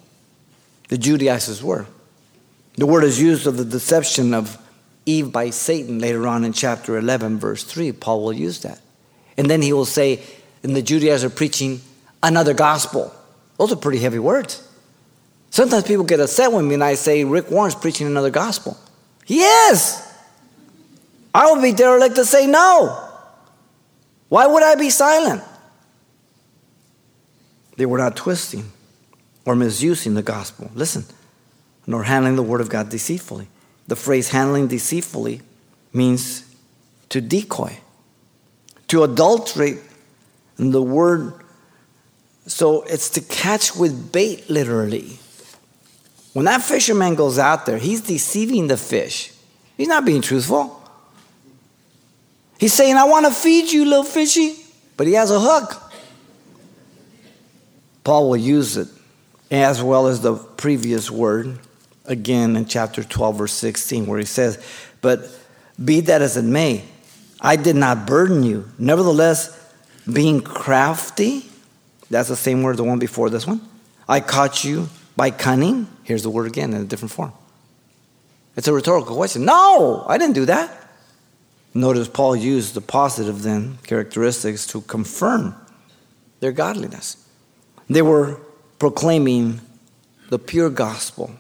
The 0.90 0.98
Judaizers 0.98 1.64
were. 1.64 1.86
The 2.76 2.86
word 2.86 3.04
is 3.04 3.20
used 3.20 3.48
of 3.48 3.58
the 3.58 3.66
deception 3.66 4.34
of 4.34 4.58
Eve 5.08 5.32
by 5.32 5.50
Satan 5.50 6.00
later 6.00 6.28
on 6.28 6.44
in 6.44 6.54
chapter 6.54 6.98
11, 6.98 7.40
verse 7.40 7.64
3. 7.64 7.94
Paul 7.94 8.24
will 8.24 8.34
use 8.34 8.60
that. 8.62 8.80
And 9.38 9.50
then 9.50 9.62
he 9.62 9.72
will 9.72 9.86
say, 9.86 10.22
and 10.64 10.76
the 10.76 10.82
Judaizers 10.82 11.24
are 11.24 11.34
preaching 11.34 11.82
another 12.22 12.54
gospel. 12.54 13.14
Those 13.58 13.72
are 13.72 13.78
pretty 13.78 14.00
heavy 14.00 14.20
words. 14.20 14.68
Sometimes 15.50 15.86
people 15.86 16.04
get 16.04 16.20
upset 16.20 16.52
with 16.52 16.66
me 16.66 16.74
and 16.74 16.84
I 16.84 16.96
say, 16.96 17.24
Rick 17.24 17.50
Warren's 17.50 17.74
preaching 17.74 18.06
another 18.06 18.30
gospel. 18.30 18.78
He 19.26 19.40
is. 19.40 20.04
I 21.34 21.52
would 21.52 21.62
be 21.62 21.72
derelict 21.72 22.16
to 22.16 22.26
say 22.26 22.46
no. 22.46 23.04
Why 24.30 24.46
would 24.46 24.64
I 24.64 24.76
be 24.76 24.90
silent? 24.90 25.42
They 27.78 27.86
were 27.86 27.98
not 27.98 28.16
twisting 28.16 28.72
or 29.46 29.56
misusing 29.56 30.16
the 30.16 30.24
gospel. 30.24 30.70
Listen, 30.76 31.06
nor 31.86 32.04
handling 32.04 32.36
the 32.36 32.44
word 32.44 32.60
of 32.60 32.70
God 32.70 32.90
deceitfully. 32.90 33.48
The 33.88 33.96
phrase 33.96 34.30
handling 34.30 34.68
deceitfully 34.68 35.42
means 35.94 36.44
to 37.10 37.22
decoy, 37.22 37.78
to 38.90 39.04
adulterate 39.04 39.80
and 40.58 40.74
the 40.74 40.84
word. 40.84 41.34
So 42.46 42.84
it's 42.84 43.10
to 43.12 43.22
catch 43.22 43.76
with 43.76 44.12
bait, 44.12 44.50
literally. 44.50 45.20
When 46.34 46.46
that 46.46 46.62
fisherman 46.62 47.16
goes 47.16 47.40
out 47.40 47.66
there, 47.66 47.78
he's 47.78 48.02
deceiving 48.02 48.68
the 48.68 48.78
fish. 48.78 49.34
He's 49.78 49.88
not 49.88 50.06
being 50.06 50.22
truthful. 50.22 50.74
He's 52.60 52.74
saying, 52.74 52.96
I 52.96 53.06
want 53.06 53.26
to 53.26 53.32
feed 53.32 53.72
you, 53.72 53.86
little 53.86 54.04
fishy, 54.04 54.56
but 54.98 55.08
he 55.08 55.14
has 55.14 55.32
a 55.32 55.40
hook. 55.40 55.82
Paul 58.04 58.30
will 58.30 58.38
use 58.38 58.78
it 58.78 58.88
as 59.52 59.82
well 59.82 60.08
as 60.08 60.22
the 60.22 60.36
previous 60.36 61.12
word 61.12 61.60
again 62.08 62.56
in 62.56 62.66
chapter 62.66 63.04
12, 63.04 63.38
verse 63.38 63.54
16, 63.54 64.08
where 64.08 64.20
he 64.20 64.26
says, 64.26 64.64
But 65.02 65.30
be 65.84 66.00
that 66.02 66.22
as 66.22 66.38
it 66.38 66.44
may, 66.44 66.84
I 67.40 67.56
did 67.56 67.76
not 67.76 68.08
burden 68.08 68.44
you. 68.44 68.70
Nevertheless, 68.80 69.54
being 70.12 70.42
crafty, 70.42 71.46
that's 72.10 72.30
the 72.30 72.36
same 72.36 72.64
word, 72.64 72.78
the 72.78 72.84
one 72.84 73.00
before 73.00 73.30
this 73.30 73.46
one. 73.46 73.62
I 74.08 74.22
caught 74.22 74.64
you 74.64 74.90
by 75.16 75.32
cunning. 75.32 75.88
Here's 76.04 76.24
the 76.24 76.30
word 76.30 76.48
again 76.48 76.74
in 76.74 76.82
a 76.82 76.86
different 76.86 77.12
form. 77.12 77.34
It's 78.56 78.68
a 78.68 78.74
rhetorical 78.74 79.16
question. 79.16 79.46
No, 79.46 80.04
I 80.08 80.18
didn't 80.18 80.36
do 80.36 80.46
that. 80.46 80.72
Notice 81.74 82.08
Paul 82.08 82.36
used 82.36 82.74
the 82.74 82.82
positive 82.82 83.44
then 83.44 83.78
characteristics 83.84 84.66
to 84.68 84.82
confirm 84.82 85.56
their 86.40 86.52
godliness. 86.52 87.24
They 87.88 88.02
were 88.02 88.40
proclaiming 88.80 89.62
the 90.30 90.40
pure 90.40 90.70
gospel, 90.70 91.32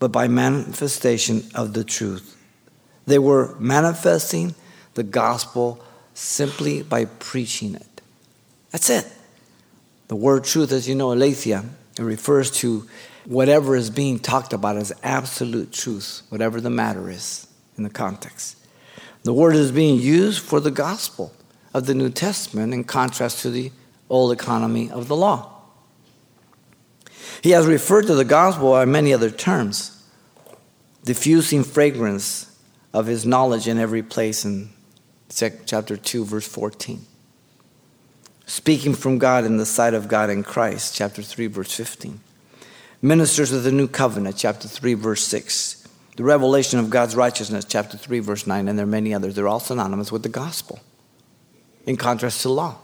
but 0.00 0.10
by 0.10 0.26
manifestation 0.26 1.44
of 1.54 1.74
the 1.74 1.84
truth. 1.84 2.36
They 3.06 3.20
were 3.20 3.54
manifesting 3.60 4.56
the 4.94 5.04
gospel 5.04 5.80
simply 6.14 6.82
by 6.82 7.04
preaching 7.04 7.76
it. 7.76 8.00
That's 8.72 8.90
it. 8.90 9.06
The 10.08 10.16
word 10.16 10.44
truth, 10.44 10.72
as 10.72 10.88
you 10.88 10.96
know, 10.96 11.12
aletheia, 11.12 11.64
it 11.96 12.02
refers 12.02 12.50
to 12.52 12.88
whatever 13.26 13.76
is 13.76 13.90
being 13.90 14.18
talked 14.18 14.52
about 14.52 14.76
as 14.76 14.92
absolute 15.02 15.72
truth, 15.72 16.22
whatever 16.30 16.60
the 16.60 16.70
matter 16.70 17.08
is 17.10 17.46
in 17.76 17.84
the 17.84 17.90
context. 17.90 18.56
The 19.22 19.34
word 19.34 19.54
is 19.54 19.70
being 19.70 20.00
used 20.00 20.40
for 20.40 20.60
the 20.60 20.70
gospel 20.70 21.32
of 21.74 21.86
the 21.86 21.94
New 21.94 22.10
Testament 22.10 22.72
in 22.72 22.84
contrast 22.84 23.42
to 23.42 23.50
the 23.50 23.70
old 24.08 24.32
economy 24.32 24.90
of 24.90 25.08
the 25.08 25.16
law. 25.16 25.59
He 27.42 27.50
has 27.50 27.66
referred 27.66 28.06
to 28.06 28.14
the 28.14 28.24
gospel 28.24 28.72
by 28.72 28.84
many 28.84 29.12
other 29.14 29.30
terms, 29.30 30.02
diffusing 31.04 31.64
fragrance 31.64 32.54
of 32.92 33.06
his 33.06 33.24
knowledge 33.24 33.66
in 33.66 33.78
every 33.78 34.02
place 34.02 34.44
in 34.44 34.70
chapter 35.30 35.96
2, 35.96 36.24
verse 36.24 36.46
14. 36.46 37.06
Speaking 38.46 38.94
from 38.94 39.18
God 39.18 39.44
in 39.44 39.58
the 39.58 39.66
sight 39.66 39.94
of 39.94 40.08
God 40.08 40.28
in 40.28 40.42
Christ, 40.42 40.94
chapter 40.94 41.22
3, 41.22 41.46
verse 41.46 41.72
15. 41.72 42.20
Ministers 43.00 43.52
of 43.52 43.62
the 43.62 43.72
new 43.72 43.88
covenant, 43.88 44.36
chapter 44.36 44.68
3, 44.68 44.94
verse 44.94 45.22
6. 45.22 45.88
The 46.16 46.24
revelation 46.24 46.78
of 46.78 46.90
God's 46.90 47.16
righteousness, 47.16 47.64
chapter 47.64 47.96
3, 47.96 48.18
verse 48.18 48.46
9, 48.46 48.68
and 48.68 48.78
there 48.78 48.84
are 48.84 48.88
many 48.88 49.14
others. 49.14 49.34
They're 49.36 49.48
all 49.48 49.60
synonymous 49.60 50.12
with 50.12 50.24
the 50.24 50.28
gospel, 50.28 50.80
in 51.86 51.96
contrast 51.96 52.42
to 52.42 52.50
law. 52.50 52.76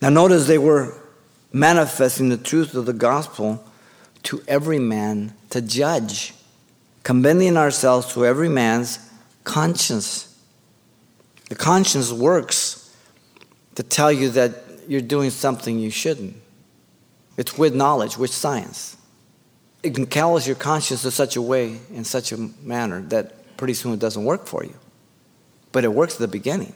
Now, 0.00 0.10
notice 0.10 0.46
they 0.46 0.58
were 0.58 0.94
manifesting 1.56 2.28
the 2.28 2.36
truth 2.36 2.74
of 2.74 2.84
the 2.84 2.92
gospel 2.92 3.64
to 4.22 4.42
every 4.46 4.78
man 4.78 5.32
to 5.50 5.62
judge, 5.62 6.34
commending 7.02 7.56
ourselves 7.56 8.12
to 8.12 8.26
every 8.26 8.48
man's 8.48 8.98
conscience. 9.44 10.38
The 11.48 11.54
conscience 11.54 12.12
works 12.12 12.94
to 13.74 13.82
tell 13.82 14.12
you 14.12 14.28
that 14.30 14.52
you're 14.86 15.00
doing 15.00 15.30
something 15.30 15.78
you 15.78 15.90
shouldn't. 15.90 16.36
It's 17.38 17.56
with 17.56 17.74
knowledge, 17.74 18.18
with 18.18 18.30
science. 18.30 18.96
It 19.82 19.94
can 19.94 20.06
callous 20.06 20.46
your 20.46 20.56
conscience 20.56 21.04
in 21.04 21.10
such 21.10 21.36
a 21.36 21.42
way, 21.42 21.78
in 21.90 22.04
such 22.04 22.32
a 22.32 22.36
manner, 22.62 23.00
that 23.02 23.56
pretty 23.56 23.74
soon 23.74 23.94
it 23.94 24.00
doesn't 24.00 24.24
work 24.24 24.46
for 24.46 24.64
you. 24.64 24.74
But 25.72 25.84
it 25.84 25.92
works 25.92 26.14
at 26.14 26.20
the 26.20 26.28
beginning. 26.28 26.74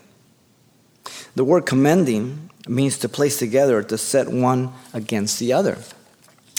The 1.34 1.44
word 1.44 1.66
commending 1.66 2.49
means 2.70 2.98
to 2.98 3.08
place 3.08 3.38
together, 3.38 3.82
to 3.82 3.98
set 3.98 4.28
one 4.28 4.72
against 4.94 5.38
the 5.38 5.52
other. 5.52 5.76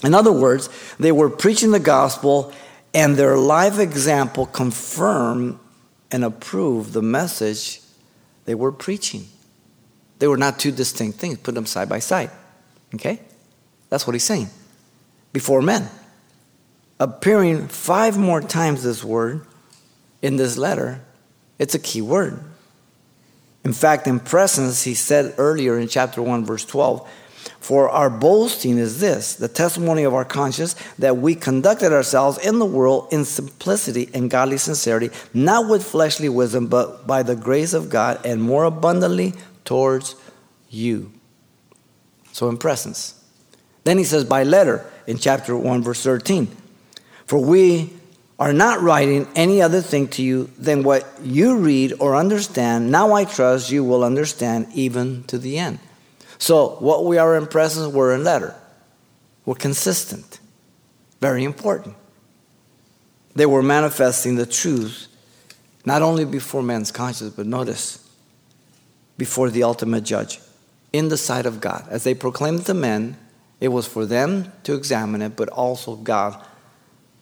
In 0.03 0.13
other 0.13 0.31
words, 0.31 0.69
they 0.99 1.11
were 1.11 1.29
preaching 1.29 1.71
the 1.71 1.79
gospel, 1.79 2.51
and 2.93 3.15
their 3.15 3.37
live 3.37 3.79
example 3.79 4.45
confirmed 4.45 5.57
and 6.11 6.25
approved 6.25 6.93
the 6.93 7.01
message 7.01 7.81
they 8.45 8.55
were 8.55 8.71
preaching. 8.71 9.25
They 10.19 10.27
were 10.27 10.37
not 10.37 10.59
two 10.59 10.71
distinct 10.71 11.17
things, 11.17 11.37
put 11.37 11.55
them 11.55 11.65
side 11.65 11.87
by 11.87 11.99
side. 11.99 12.29
Okay? 12.93 13.19
That's 13.89 14.05
what 14.05 14.13
he's 14.13 14.23
saying. 14.23 14.49
Before 15.31 15.61
men. 15.61 15.89
Appearing 16.99 17.67
five 17.67 18.17
more 18.17 18.41
times 18.41 18.83
this 18.83 19.03
word 19.03 19.45
in 20.21 20.35
this 20.35 20.57
letter, 20.57 21.01
it's 21.57 21.73
a 21.73 21.79
key 21.79 22.01
word. 22.01 22.43
In 23.63 23.73
fact, 23.73 24.07
in 24.07 24.19
presence, 24.19 24.83
he 24.83 24.93
said 24.93 25.35
earlier 25.37 25.77
in 25.77 25.87
chapter 25.87 26.21
1, 26.21 26.45
verse 26.45 26.65
12, 26.65 27.07
For 27.59 27.89
our 27.89 28.09
boasting 28.09 28.77
is 28.79 28.99
this, 28.99 29.35
the 29.35 29.47
testimony 29.47 30.03
of 30.03 30.13
our 30.13 30.25
conscience, 30.25 30.75
that 30.97 31.17
we 31.17 31.35
conducted 31.35 31.93
ourselves 31.93 32.39
in 32.39 32.57
the 32.57 32.65
world 32.65 33.07
in 33.11 33.23
simplicity 33.23 34.09
and 34.13 34.31
godly 34.31 34.57
sincerity, 34.57 35.11
not 35.33 35.69
with 35.69 35.85
fleshly 35.85 36.29
wisdom, 36.29 36.67
but 36.67 37.05
by 37.05 37.21
the 37.21 37.35
grace 37.35 37.73
of 37.73 37.89
God, 37.89 38.19
and 38.25 38.41
more 38.41 38.63
abundantly 38.63 39.33
towards 39.63 40.15
you. 40.69 41.11
So, 42.31 42.49
in 42.49 42.57
presence. 42.57 43.21
Then 43.83 43.97
he 43.97 44.03
says, 44.03 44.23
by 44.23 44.43
letter 44.43 44.85
in 45.05 45.17
chapter 45.17 45.55
1, 45.55 45.83
verse 45.83 46.03
13. 46.03 46.47
For 47.25 47.39
we 47.39 47.93
are 48.41 48.53
not 48.53 48.81
writing 48.81 49.27
any 49.35 49.61
other 49.61 49.81
thing 49.81 50.07
to 50.07 50.23
you 50.23 50.49
than 50.57 50.81
what 50.81 51.07
you 51.21 51.57
read 51.57 51.93
or 51.99 52.15
understand. 52.15 52.91
Now 52.91 53.13
I 53.13 53.23
trust 53.23 53.69
you 53.69 53.83
will 53.83 54.03
understand 54.03 54.65
even 54.73 55.23
to 55.25 55.37
the 55.37 55.59
end. 55.59 55.77
So, 56.39 56.69
what 56.79 57.05
we 57.05 57.19
are 57.19 57.37
in 57.37 57.45
presence, 57.45 57.93
we're 57.93 58.15
in 58.15 58.23
letter. 58.23 58.55
We're 59.45 59.53
consistent. 59.53 60.39
Very 61.19 61.43
important. 61.43 61.95
They 63.35 63.45
were 63.45 63.61
manifesting 63.61 64.37
the 64.37 64.47
truth 64.47 65.07
not 65.85 66.01
only 66.01 66.25
before 66.25 66.63
man's 66.63 66.91
conscience, 66.91 67.35
but 67.35 67.45
notice, 67.45 68.09
before 69.19 69.51
the 69.51 69.61
ultimate 69.61 70.03
judge, 70.03 70.39
in 70.91 71.09
the 71.09 71.17
sight 71.17 71.45
of 71.45 71.61
God. 71.61 71.85
As 71.91 72.05
they 72.05 72.15
proclaimed 72.15 72.65
to 72.65 72.73
men, 72.73 73.17
it 73.59 73.67
was 73.67 73.87
for 73.87 74.07
them 74.07 74.51
to 74.63 74.73
examine 74.73 75.21
it, 75.21 75.35
but 75.35 75.49
also 75.49 75.95
God, 75.95 76.43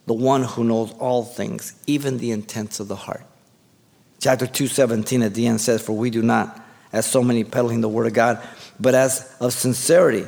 the 0.10 0.14
one 0.16 0.42
who 0.42 0.64
knows 0.64 0.92
all 0.94 1.24
things, 1.24 1.76
even 1.86 2.18
the 2.18 2.32
intents 2.32 2.80
of 2.80 2.88
the 2.88 2.96
heart. 2.96 3.24
Chapter 4.20 4.48
217 4.48 5.22
at 5.22 5.36
the 5.36 5.46
end 5.46 5.62
says, 5.62 5.84
For 5.84 5.94
we 5.94 6.10
do 6.10 6.24
not, 6.24 6.60
as 6.92 7.06
so 7.06 7.22
many 7.22 7.44
peddling 7.44 7.82
the 7.82 7.90
word 7.90 8.08
of 8.08 8.14
God, 8.14 8.42
but 8.80 8.96
as 8.96 9.32
of 9.40 9.54
sincerity, 9.54 10.26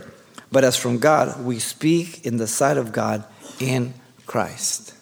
but 0.52 0.64
as 0.64 0.78
from 0.78 1.00
God, 1.00 1.44
we 1.44 1.58
speak 1.58 2.28
in 2.28 2.38
the 2.38 2.46
sight 2.46 2.78
of 2.78 2.92
God 2.92 3.24
in 3.60 3.96
Christ. 4.28 4.94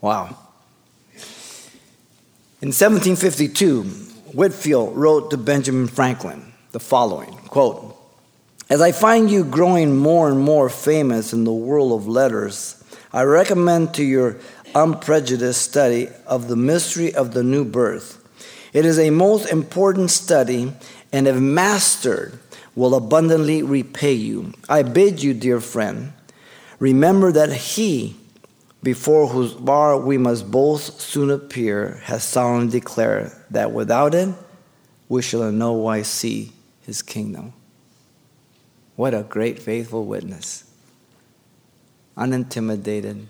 Wow. 0.00 0.36
In 2.60 2.72
1752, 2.72 3.84
Whitefield 4.32 4.96
wrote 4.96 5.30
to 5.30 5.36
Benjamin 5.36 5.86
Franklin 5.86 6.52
the 6.72 6.80
following 6.80 7.36
quote, 7.46 7.96
as 8.68 8.80
I 8.80 8.90
find 8.90 9.30
you 9.30 9.44
growing 9.44 9.96
more 9.96 10.28
and 10.28 10.40
more 10.40 10.68
famous 10.68 11.32
in 11.32 11.44
the 11.44 11.52
world 11.52 11.92
of 11.92 12.08
letters, 12.08 12.81
I 13.12 13.22
recommend 13.24 13.94
to 13.94 14.04
your 14.04 14.38
unprejudiced 14.74 15.60
study 15.60 16.08
of 16.26 16.48
the 16.48 16.56
mystery 16.56 17.14
of 17.14 17.34
the 17.34 17.42
new 17.42 17.64
birth. 17.64 18.18
It 18.72 18.86
is 18.86 18.98
a 18.98 19.10
most 19.10 19.50
important 19.50 20.10
study, 20.10 20.72
and 21.12 21.28
if 21.28 21.36
mastered, 21.36 22.38
will 22.74 22.94
abundantly 22.94 23.62
repay 23.62 24.14
you. 24.14 24.54
I 24.66 24.82
bid 24.82 25.22
you, 25.22 25.34
dear 25.34 25.60
friend, 25.60 26.14
remember 26.78 27.32
that 27.32 27.52
He, 27.52 28.16
before 28.82 29.28
whose 29.28 29.52
bar 29.52 29.98
we 29.98 30.16
must 30.16 30.50
both 30.50 30.98
soon 30.98 31.30
appear, 31.30 32.00
has 32.04 32.24
solemnly 32.24 32.70
declared 32.70 33.30
that 33.50 33.72
without 33.72 34.14
it 34.14 34.34
we 35.10 35.20
shall 35.20 35.42
in 35.42 35.58
no 35.58 35.74
wise 35.74 36.08
see 36.08 36.52
His 36.80 37.02
kingdom. 37.02 37.52
What 38.96 39.12
a 39.12 39.22
great, 39.22 39.58
faithful 39.58 40.06
witness. 40.06 40.71
Unintimidated, 42.16 43.26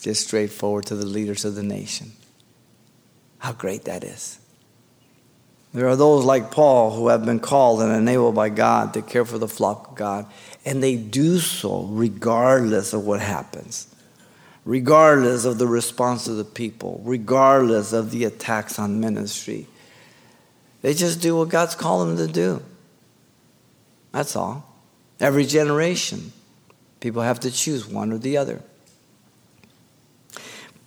just 0.00 0.26
straightforward 0.26 0.86
to 0.86 0.94
the 0.94 1.06
leaders 1.06 1.44
of 1.44 1.54
the 1.54 1.62
nation. 1.62 2.12
How 3.38 3.52
great 3.52 3.84
that 3.84 4.04
is. 4.04 4.38
There 5.74 5.88
are 5.88 5.96
those 5.96 6.24
like 6.24 6.52
Paul 6.52 6.92
who 6.92 7.08
have 7.08 7.24
been 7.24 7.40
called 7.40 7.82
and 7.82 7.92
enabled 7.92 8.36
by 8.36 8.48
God 8.48 8.94
to 8.94 9.02
care 9.02 9.24
for 9.24 9.38
the 9.38 9.48
flock 9.48 9.88
of 9.88 9.94
God, 9.96 10.26
and 10.64 10.82
they 10.82 10.96
do 10.96 11.38
so 11.40 11.82
regardless 11.90 12.92
of 12.92 13.04
what 13.04 13.20
happens, 13.20 13.92
regardless 14.64 15.44
of 15.44 15.58
the 15.58 15.66
response 15.66 16.28
of 16.28 16.36
the 16.36 16.44
people, 16.44 17.02
regardless 17.04 17.92
of 17.92 18.12
the 18.12 18.24
attacks 18.24 18.78
on 18.78 19.00
ministry. 19.00 19.66
They 20.82 20.94
just 20.94 21.20
do 21.20 21.36
what 21.36 21.48
God's 21.48 21.74
called 21.74 22.08
them 22.08 22.26
to 22.26 22.32
do. 22.32 22.62
That's 24.12 24.36
all. 24.36 24.72
Every 25.18 25.44
generation, 25.44 26.32
people 27.04 27.20
have 27.20 27.38
to 27.38 27.50
choose 27.50 27.86
one 27.86 28.10
or 28.12 28.16
the 28.16 28.38
other. 28.38 28.62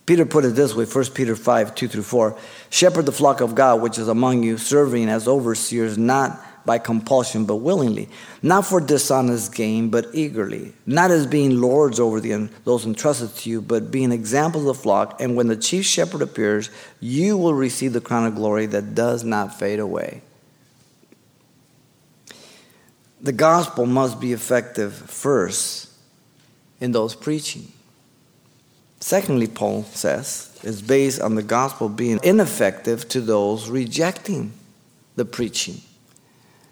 Peter 0.04 0.26
put 0.26 0.44
it 0.44 0.56
this 0.56 0.74
way 0.74 0.84
1 0.84 1.04
Peter 1.14 1.36
5 1.36 1.76
2 1.76 1.86
through 1.86 2.02
4 2.02 2.36
Shepherd 2.70 3.06
the 3.06 3.12
flock 3.12 3.40
of 3.40 3.54
God 3.54 3.80
which 3.80 3.98
is 3.98 4.08
among 4.08 4.42
you, 4.42 4.58
serving 4.58 5.08
as 5.08 5.28
overseers, 5.28 5.96
not 5.96 6.44
by 6.66 6.78
compulsion, 6.78 7.44
but 7.44 7.56
willingly, 7.56 8.08
not 8.42 8.66
for 8.66 8.80
dishonest 8.80 9.54
gain, 9.54 9.90
but 9.90 10.06
eagerly, 10.12 10.72
not 10.86 11.12
as 11.12 11.24
being 11.24 11.60
lords 11.60 12.00
over 12.00 12.20
the, 12.20 12.50
those 12.64 12.84
entrusted 12.84 13.32
to 13.36 13.48
you, 13.48 13.62
but 13.62 13.92
being 13.92 14.10
examples 14.10 14.64
of 14.64 14.76
the 14.76 14.82
flock. 14.82 15.20
And 15.20 15.36
when 15.36 15.46
the 15.46 15.56
chief 15.56 15.86
shepherd 15.86 16.20
appears, 16.20 16.68
you 16.98 17.36
will 17.38 17.54
receive 17.54 17.92
the 17.92 18.00
crown 18.00 18.26
of 18.26 18.34
glory 18.34 18.66
that 18.66 18.96
does 18.96 19.22
not 19.22 19.56
fade 19.56 19.78
away 19.78 20.22
the 23.20 23.32
gospel 23.32 23.84
must 23.86 24.20
be 24.20 24.32
effective 24.32 24.94
first 24.94 25.87
in 26.80 26.92
those 26.92 27.14
preaching. 27.14 27.72
Secondly, 29.00 29.46
Paul 29.46 29.84
says, 29.84 30.58
is 30.62 30.82
based 30.82 31.20
on 31.20 31.34
the 31.34 31.42
gospel 31.42 31.88
being 31.88 32.18
ineffective 32.22 33.08
to 33.10 33.20
those 33.20 33.68
rejecting 33.68 34.52
the 35.16 35.24
preaching. 35.24 35.80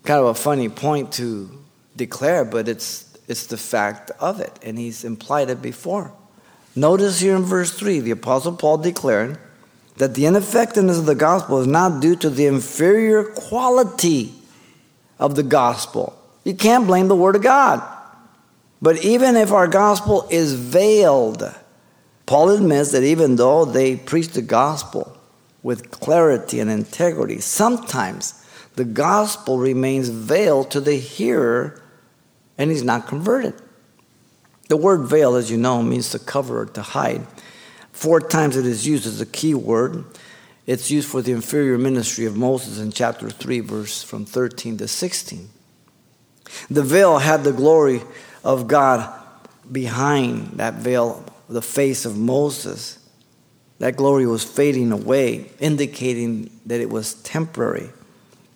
Kind 0.05 0.21
of 0.21 0.27
a 0.27 0.35
funny 0.35 0.69
point 0.69 1.13
to 1.15 1.51
declare, 1.95 2.45
but 2.45 2.69
it's, 2.69 3.17
it's 3.29 3.47
the 3.47 3.57
fact 3.57 4.11
of 4.19 4.41
it, 4.41 4.53
and 4.63 4.79
he's 4.79 5.05
implied 5.05 5.51
it 5.51 5.63
before. 5.63 6.13
Notice 6.75 7.21
here 7.21 7.37
in 7.37 7.43
verse 7.43 7.73
3, 7.73 8.01
the 8.01 8.11
Apostle 8.11 8.57
Paul 8.57 8.79
declaring 8.79 9.39
that 9.97 10.15
the 10.15 10.27
ineffectiveness 10.27 10.99
of 10.99 11.07
the 11.07 11.15
gospel 11.15 11.61
is 11.61 11.67
not 11.67 12.01
due 12.01 12.17
to 12.17 12.29
the 12.29 12.47
inferior 12.47 13.25
quality 13.25 14.35
of 15.19 15.37
the 15.37 15.43
gospel 15.43 16.17
you 16.47 16.55
can't 16.55 16.87
blame 16.87 17.09
the 17.09 17.17
Word 17.17 17.35
of 17.35 17.43
God. 17.43 17.83
But 18.81 19.05
even 19.05 19.37
if 19.37 19.53
our 19.53 19.69
gospel 19.69 20.27
is 20.31 20.55
veiled, 20.55 21.55
Paul 22.27 22.51
admits 22.51 22.93
that 22.93 23.03
even 23.03 23.37
though 23.37 23.65
they 23.65 23.97
preach 23.97 24.29
the 24.29 24.43
gospel 24.43 25.17
with 25.63 25.91
clarity 25.91 26.61
and 26.61 26.71
integrity, 26.71 27.41
sometimes 27.41 28.45
the 28.75 28.85
gospel 28.85 29.59
remains 29.59 30.09
veiled 30.09 30.71
to 30.73 30.81
the 30.81 30.97
hearer 30.97 31.83
and 32.59 32.71
he's 32.71 32.83
not 32.83 33.07
converted. 33.07 33.55
The 34.69 34.77
word 34.77 35.09
veil, 35.09 35.37
as 35.37 35.51
you 35.51 35.57
know, 35.57 35.83
means 35.83 36.11
to 36.11 36.19
cover 36.19 36.63
or 36.63 36.67
to 36.67 36.83
hide. 36.83 37.27
Four 37.93 38.21
times 38.21 38.57
it 38.57 38.67
is 38.67 38.87
used 38.87 39.07
as 39.07 39.21
a 39.21 39.27
key 39.27 39.55
word. 39.55 40.05
It's 40.67 40.91
used 40.91 41.09
for 41.09 41.23
the 41.23 41.33
inferior 41.33 41.79
ministry 41.79 42.27
of 42.27 42.37
Moses 42.37 42.79
in 42.79 42.91
chapter 42.91 43.31
3, 43.31 43.61
verse 43.61 44.03
from 44.03 44.25
13 44.25 44.77
to 44.79 44.89
16. 44.89 45.49
The 46.69 46.83
veil 46.83 47.19
had 47.19 47.45
the 47.45 47.53
glory 47.53 48.03
of 48.47 48.69
God 48.69 49.13
behind 49.71 50.59
that 50.59 50.75
veil, 50.75 51.25
the 51.49 51.61
face 51.61 52.05
of 52.05 52.17
Moses. 52.17 52.99
That 53.81 53.97
glory 53.97 54.27
was 54.27 54.45
fading 54.45 54.93
away, 54.93 55.51
indicating 55.59 56.51
that 56.65 56.81
it 56.81 56.89
was 56.89 57.15
temporary. 57.15 57.91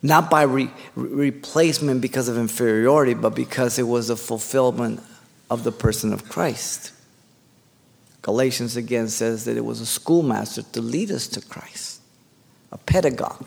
Not 0.01 0.31
by 0.31 0.43
re- 0.43 0.71
replacement 0.95 2.01
because 2.01 2.29
of 2.29 2.39
inferiority, 2.39 3.15
but 3.15 3.35
because 3.35 3.79
it 3.79 3.83
was 3.83 4.09
a 4.09 4.17
fulfillment 4.17 5.03
of 5.51 5.65
the 5.65 5.73
person 5.73 6.13
of 6.13 6.29
Christ. 6.29 6.93
Galatians 8.23 8.77
again 8.77 9.09
says 9.09 9.45
that 9.45 9.57
it 9.57 9.65
was 9.65 9.81
a 9.81 9.87
schoolmaster 9.87 10.63
to 10.63 10.81
lead 10.81 11.11
us 11.11 11.27
to 11.29 11.41
Christ, 11.41 12.01
a 12.71 12.79
pedagogue. 12.79 13.45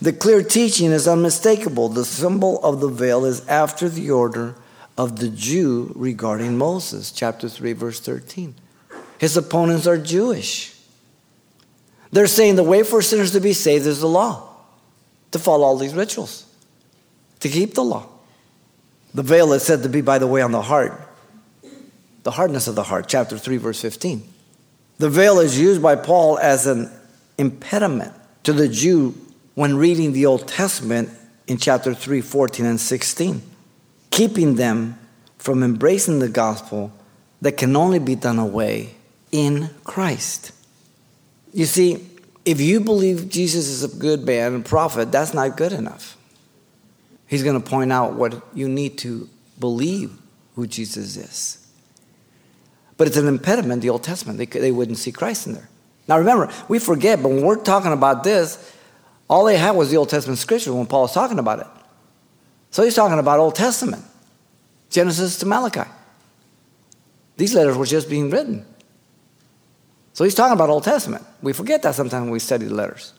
The 0.00 0.12
clear 0.12 0.42
teaching 0.42 0.90
is 0.90 1.08
unmistakable. 1.08 1.88
The 1.88 2.04
symbol 2.04 2.62
of 2.64 2.80
the 2.80 2.88
veil 2.88 3.24
is 3.24 3.46
after 3.46 3.88
the 3.88 4.10
order 4.10 4.54
of 4.96 5.20
the 5.20 5.28
Jew 5.28 5.92
regarding 5.94 6.58
Moses, 6.58 7.12
chapter 7.12 7.48
3, 7.48 7.72
verse 7.72 8.00
13. 8.00 8.54
His 9.18 9.36
opponents 9.36 9.86
are 9.86 9.98
Jewish. 9.98 10.74
They're 12.10 12.26
saying 12.26 12.56
the 12.56 12.62
way 12.62 12.82
for 12.82 13.02
sinners 13.02 13.32
to 13.32 13.40
be 13.40 13.52
saved 13.52 13.86
is 13.86 14.00
the 14.00 14.08
law, 14.08 14.48
to 15.30 15.38
follow 15.38 15.64
all 15.64 15.76
these 15.76 15.94
rituals, 15.94 16.46
to 17.40 17.48
keep 17.48 17.74
the 17.74 17.84
law. 17.84 18.08
The 19.14 19.22
veil 19.22 19.52
is 19.52 19.62
said 19.62 19.82
to 19.82 19.88
be, 19.88 20.00
by 20.00 20.18
the 20.18 20.26
way, 20.26 20.42
on 20.42 20.52
the 20.52 20.62
heart, 20.62 21.00
the 22.22 22.30
hardness 22.32 22.66
of 22.66 22.74
the 22.74 22.82
heart, 22.82 23.06
chapter 23.08 23.38
3, 23.38 23.56
verse 23.56 23.80
15. 23.80 24.22
The 24.98 25.10
veil 25.10 25.38
is 25.38 25.58
used 25.58 25.80
by 25.80 25.96
Paul 25.96 26.38
as 26.38 26.66
an 26.66 26.90
impediment 27.36 28.12
to 28.42 28.52
the 28.52 28.68
Jew 28.68 29.14
when 29.58 29.76
reading 29.76 30.12
the 30.12 30.24
Old 30.24 30.46
Testament 30.46 31.10
in 31.48 31.56
chapter 31.56 31.92
3, 31.92 32.20
14, 32.20 32.64
and 32.64 32.80
16, 32.80 33.42
keeping 34.08 34.54
them 34.54 34.96
from 35.36 35.64
embracing 35.64 36.20
the 36.20 36.28
gospel 36.28 36.92
that 37.40 37.56
can 37.56 37.74
only 37.74 37.98
be 37.98 38.14
done 38.14 38.38
away 38.38 38.94
in 39.32 39.68
Christ. 39.82 40.52
You 41.52 41.64
see, 41.64 42.06
if 42.44 42.60
you 42.60 42.78
believe 42.78 43.30
Jesus 43.30 43.66
is 43.66 43.82
a 43.82 43.98
good 43.98 44.24
man 44.24 44.54
and 44.54 44.64
prophet, 44.64 45.10
that's 45.10 45.34
not 45.34 45.56
good 45.56 45.72
enough. 45.72 46.16
He's 47.26 47.42
going 47.42 47.60
to 47.60 47.68
point 47.68 47.90
out 47.92 48.12
what 48.12 48.40
you 48.54 48.68
need 48.68 48.96
to 48.98 49.28
believe 49.58 50.12
who 50.54 50.68
Jesus 50.68 51.16
is. 51.16 51.66
But 52.96 53.08
it's 53.08 53.16
an 53.16 53.26
impediment, 53.26 53.82
the 53.82 53.90
Old 53.90 54.04
Testament. 54.04 54.38
They, 54.38 54.46
they 54.46 54.70
wouldn't 54.70 54.98
see 54.98 55.10
Christ 55.10 55.48
in 55.48 55.54
there. 55.54 55.68
Now 56.06 56.16
remember, 56.16 56.48
we 56.68 56.78
forget, 56.78 57.20
but 57.20 57.30
when 57.30 57.42
we're 57.42 57.56
talking 57.56 57.92
about 57.92 58.22
this, 58.22 58.76
all 59.28 59.44
they 59.44 59.56
had 59.56 59.72
was 59.72 59.90
the 59.90 59.96
Old 59.96 60.08
Testament 60.08 60.38
scripture 60.38 60.72
when 60.72 60.86
Paul 60.86 61.02
was 61.02 61.12
talking 61.12 61.38
about 61.38 61.60
it. 61.60 61.66
So 62.70 62.82
he's 62.82 62.94
talking 62.94 63.18
about 63.18 63.38
Old 63.38 63.54
Testament, 63.54 64.04
Genesis 64.90 65.38
to 65.38 65.46
Malachi. 65.46 65.88
These 67.36 67.54
letters 67.54 67.76
were 67.76 67.86
just 67.86 68.08
being 68.08 68.30
written. 68.30 68.64
So 70.12 70.24
he's 70.24 70.34
talking 70.34 70.54
about 70.54 70.70
Old 70.70 70.84
Testament. 70.84 71.24
We 71.42 71.52
forget 71.52 71.82
that 71.82 71.94
sometimes 71.94 72.24
when 72.24 72.32
we 72.32 72.40
study 72.40 72.66
the 72.66 72.74
letters. 72.74 73.12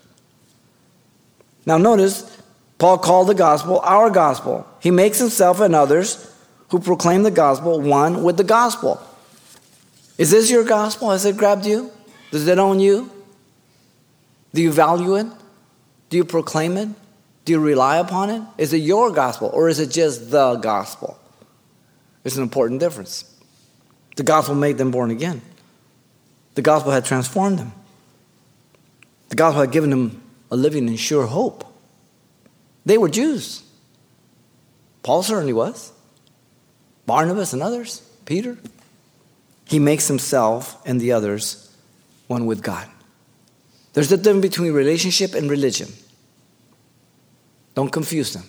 Now 1.66 1.78
notice, 1.78 2.38
Paul 2.78 2.98
called 2.98 3.28
the 3.28 3.36
gospel 3.36 3.80
our 3.80 4.10
gospel. 4.10 4.68
He 4.82 4.92
makes 4.92 5.20
himself 5.20 5.60
and 5.60 5.76
others 5.76 6.34
who 6.70 6.80
proclaim 6.80 7.24
the 7.24 7.32
gospel 7.32 7.80
one 7.80 8.24
with 8.24 8.38
the 8.38 8.44
gospel. 8.44 9.02
Is 10.18 10.32
this 10.32 10.50
your 10.50 10.64
gospel? 10.64 11.12
Has 11.12 11.26
it 11.26 11.38
grabbed 11.38 11.66
you? 11.66 11.92
Does 12.32 12.48
it 12.48 12.60
own 12.60 12.80
you? 12.80 13.10
Do 14.54 14.62
you 14.62 14.72
value 14.72 15.16
it? 15.16 15.28
Do 16.10 16.18
you 16.18 16.26
proclaim 16.26 16.78
it? 16.78 16.90
Do 17.46 17.54
you 17.54 17.60
rely 17.60 17.98
upon 17.98 18.30
it? 18.30 18.42
Is 18.58 18.74
it 18.74 18.78
your 18.78 19.12
gospel 19.12 19.50
or 19.54 19.70
is 19.70 19.80
it 19.80 19.92
just 19.92 20.32
the 20.32 20.56
gospel? 20.56 21.20
It's 22.24 22.36
an 22.36 22.44
important 22.44 22.80
difference. 22.80 23.26
The 24.16 24.24
gospel 24.24 24.56
made 24.56 24.78
them 24.78 24.92
born 24.92 25.12
again. 25.12 25.42
The 26.56 26.62
gospel 26.62 26.92
had 26.92 27.06
transformed 27.06 27.60
them. 27.60 27.72
The 29.30 29.36
gospel 29.36 29.62
had 29.62 29.72
given 29.72 29.90
them 29.92 30.22
a 30.52 30.56
living 30.56 30.88
and 30.88 31.00
sure 31.00 31.26
hope. 31.26 31.64
They 32.86 32.98
were 32.98 33.10
Jews. 33.10 33.64
Paul 35.04 35.24
certainly 35.24 35.54
was. 35.54 35.92
Barnabas 37.06 37.54
and 37.54 37.62
others, 37.62 38.02
Peter. 38.26 38.58
He 39.66 39.80
makes 39.80 40.08
himself 40.08 40.82
and 40.86 41.00
the 41.00 41.12
others 41.12 41.74
one 42.28 42.46
with 42.46 42.62
God. 42.62 42.88
There's 43.94 44.12
a 44.12 44.18
difference 44.18 44.42
between 44.42 44.74
relationship 44.74 45.34
and 45.34 45.50
religion. 45.50 45.90
Don't 47.76 47.92
confuse 47.92 48.34
them. 48.34 48.44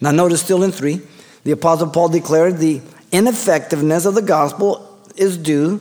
Now, 0.00 0.10
notice 0.10 0.42
still 0.42 0.62
in 0.62 0.72
3, 0.72 1.00
the 1.44 1.52
Apostle 1.52 1.88
Paul 1.88 2.08
declared 2.08 2.58
the 2.58 2.80
ineffectiveness 3.12 4.04
of 4.04 4.14
the 4.14 4.22
gospel 4.22 5.00
is 5.16 5.38
due 5.38 5.80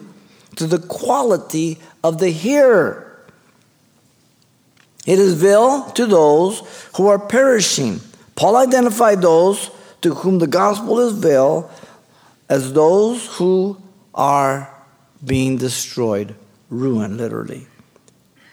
to 0.56 0.68
the 0.68 0.80
quality 0.80 1.80
of 2.04 2.20
the 2.20 2.30
hearer. 2.30 3.26
It 5.06 5.20
is 5.20 5.34
veil 5.34 5.90
to 5.92 6.06
those 6.06 6.62
who 6.96 7.08
are 7.08 7.20
perishing. 7.20 8.00
Paul 8.36 8.56
identified 8.56 9.22
those 9.22 9.70
to 10.02 10.14
whom 10.14 10.40
the 10.40 10.48
gospel 10.48 11.00
is 11.00 11.14
veil 11.14 11.70
as 12.50 12.74
those 12.74 13.26
who 13.38 13.82
are 14.14 14.74
being 15.26 15.58
destroyed, 15.58 16.36
ruined, 16.74 17.18
literally. 17.18 17.68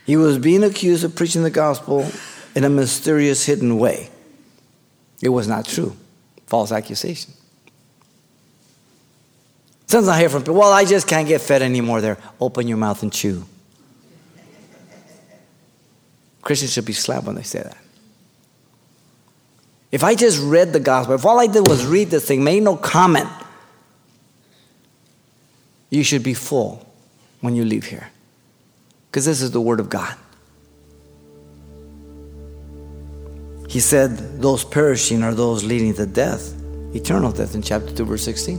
He 0.07 0.17
was 0.17 0.39
being 0.39 0.63
accused 0.63 1.05
of 1.05 1.15
preaching 1.15 1.43
the 1.43 1.51
gospel 1.51 2.07
in 2.55 2.65
a 2.65 2.71
mysterious, 2.71 3.47
hidden 3.47 3.79
way. 3.79 4.11
It 5.23 5.29
was 5.29 5.47
not 5.47 5.67
true. 5.67 5.97
False 6.47 6.73
accusation. 6.73 7.33
Sometimes 9.87 10.09
I 10.09 10.19
hear 10.21 10.29
from 10.29 10.43
people, 10.43 10.55
well, 10.55 10.73
I 10.73 10.85
just 10.85 11.09
can't 11.09 11.27
get 11.27 11.41
fed 11.41 11.63
anymore 11.63 12.01
there. 12.01 12.19
Open 12.41 12.69
your 12.69 12.77
mouth 12.77 13.03
and 13.03 13.13
chew. 13.13 13.45
Christians 16.43 16.73
should 16.73 16.85
be 16.85 16.93
slapped 16.93 17.27
when 17.27 17.37
they 17.37 17.43
say 17.43 17.63
that. 17.63 17.77
If 19.93 20.05
I 20.05 20.15
just 20.15 20.41
read 20.41 20.73
the 20.73 20.81
gospel, 20.81 21.15
if 21.15 21.27
all 21.27 21.39
I 21.41 21.47
did 21.47 21.67
was 21.67 21.85
read 21.85 22.09
this 22.11 22.27
thing, 22.27 22.45
made 22.45 22.63
no 22.63 22.77
comment, 22.77 23.29
you 25.91 26.05
should 26.05 26.23
be 26.23 26.35
full 26.35 26.90
when 27.41 27.55
you 27.55 27.65
leave 27.65 27.87
here. 27.87 28.11
Because 29.11 29.25
this 29.25 29.41
is 29.43 29.51
the 29.51 29.61
Word 29.61 29.81
of 29.81 29.89
God. 29.91 30.17
He 33.69 33.81
said, 33.81 34.41
Those 34.41 34.65
perishing 34.65 35.23
are 35.23 35.35
those 35.35 35.65
leading 35.65 35.95
to 35.95 36.07
death, 36.07 36.55
eternal 36.95 37.33
death, 37.33 37.55
in 37.55 37.63
chapter 37.63 37.93
2, 37.95 38.05
verse 38.05 38.25
16. 38.25 38.59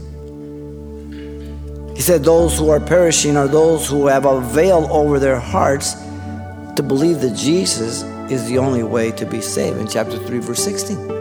He 1.94 2.02
said, 2.02 2.24
Those 2.24 2.58
who 2.58 2.70
are 2.70 2.80
perishing 2.80 3.36
are 3.36 3.48
those 3.48 3.88
who 3.88 4.06
have 4.06 4.24
a 4.24 4.40
veil 4.40 4.88
over 4.90 5.18
their 5.18 5.38
hearts 5.40 5.94
to 6.76 6.82
believe 6.82 7.20
that 7.20 7.36
Jesus 7.36 8.02
is 8.30 8.48
the 8.48 8.58
only 8.58 8.82
way 8.82 9.10
to 9.12 9.26
be 9.26 9.40
saved, 9.40 9.78
in 9.78 9.86
chapter 9.86 10.16
3, 10.18 10.38
verse 10.38 10.64
16. 10.64 11.20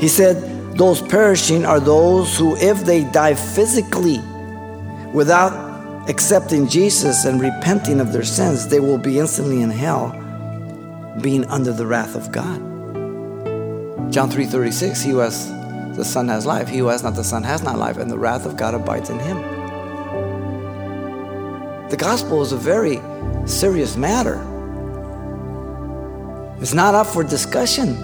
He 0.00 0.08
said, 0.08 0.60
those 0.80 1.02
perishing 1.02 1.66
are 1.66 1.78
those 1.78 2.38
who, 2.38 2.56
if 2.56 2.86
they 2.86 3.04
die 3.04 3.34
physically 3.34 4.18
without 5.12 5.69
accepting 6.08 6.68
Jesus 6.68 7.24
and 7.24 7.40
repenting 7.40 8.00
of 8.00 8.12
their 8.12 8.24
sins, 8.24 8.68
they 8.68 8.80
will 8.80 8.98
be 8.98 9.18
instantly 9.18 9.62
in 9.62 9.70
hell, 9.70 10.10
being 11.20 11.44
under 11.46 11.72
the 11.72 11.86
wrath 11.86 12.14
of 12.14 12.32
God. 12.32 12.58
John 14.10 14.30
3:36, 14.30 15.02
he 15.02 15.14
was 15.14 15.50
the 15.96 16.04
Son 16.04 16.28
has 16.28 16.46
life, 16.46 16.68
he 16.68 16.78
who 16.78 16.88
has 16.88 17.02
not 17.02 17.14
the 17.14 17.24
Son 17.24 17.42
has 17.42 17.62
not 17.62 17.78
life, 17.78 17.98
and 17.98 18.10
the 18.10 18.18
wrath 18.18 18.46
of 18.46 18.56
God 18.56 18.74
abides 18.74 19.10
in 19.10 19.18
him. 19.18 19.38
The 21.90 21.96
gospel 21.96 22.40
is 22.42 22.52
a 22.52 22.56
very 22.56 23.00
serious 23.46 23.96
matter. 23.96 24.40
It's 26.60 26.74
not 26.74 26.94
up 26.94 27.06
for 27.06 27.24
discussion. 27.24 27.96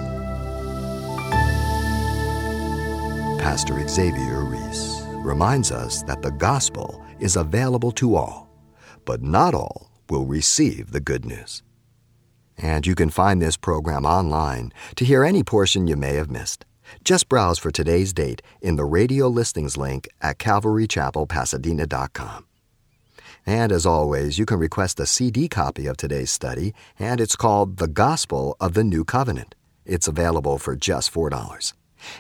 Pastor 3.39 3.87
Xavier 3.89 4.45
Reese 4.45 5.06
reminds 5.27 5.73
us 5.73 6.03
that 6.05 6.23
the 6.23 6.31
gospel 6.31 7.05
is 7.19 7.37
available 7.37 7.93
to 7.93 8.15
all, 8.15 8.49
but 9.05 9.23
not 9.23 9.55
all 9.55 9.91
will 10.09 10.25
receive 10.25 10.93
the 10.93 11.01
good 11.01 11.27
news. 11.27 11.63
And 12.57 12.87
you 12.87 12.95
can 12.95 13.11
find 13.11 13.43
this 13.43 13.57
program 13.57 14.07
online 14.07 14.73
to 14.95 15.05
hear 15.05 15.25
any 15.25 15.43
portion 15.43 15.89
you 15.89 15.97
may 15.97 16.15
have 16.15 16.31
missed. 16.31 16.65
Just 17.05 17.29
browse 17.29 17.59
for 17.59 17.71
today's 17.71 18.13
date 18.13 18.41
in 18.63 18.77
the 18.77 18.85
radio 18.85 19.29
listings 19.29 19.77
link 19.77 20.09
at 20.23 20.39
calvarychapelpasadena.com. 20.39 22.47
And 23.45 23.73
as 23.73 23.87
always, 23.87 24.39
you 24.39 24.47
can 24.47 24.59
request 24.59 25.01
a 25.01 25.07
CD 25.07 25.49
copy 25.49 25.87
of 25.87 25.97
today's 25.97 26.31
study, 26.31 26.75
and 26.99 27.21
it's 27.21 27.37
called 27.37 27.77
The 27.77 27.89
Gospel 27.89 28.57
of 28.61 28.75
the 28.75 28.85
New 28.85 29.05
Covenant. 29.05 29.55
It's 29.85 30.09
available 30.09 30.59
for 30.59 30.75
just 30.75 31.13
$4. 31.13 31.73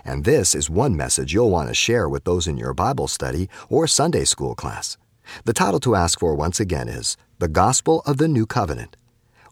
And 0.04 0.24
this 0.24 0.54
is 0.54 0.70
one 0.70 0.96
message 0.96 1.32
you'll 1.32 1.50
want 1.50 1.68
to 1.68 1.74
share 1.74 2.08
with 2.08 2.24
those 2.24 2.46
in 2.46 2.56
your 2.56 2.74
Bible 2.74 3.08
study 3.08 3.48
or 3.68 3.86
Sunday 3.86 4.24
school 4.24 4.54
class. 4.54 4.96
The 5.44 5.52
title 5.52 5.80
to 5.80 5.94
ask 5.94 6.20
for 6.20 6.34
once 6.34 6.60
again 6.60 6.88
is 6.88 7.16
The 7.38 7.48
Gospel 7.48 8.02
of 8.06 8.18
the 8.18 8.28
New 8.28 8.46
Covenant. 8.46 8.96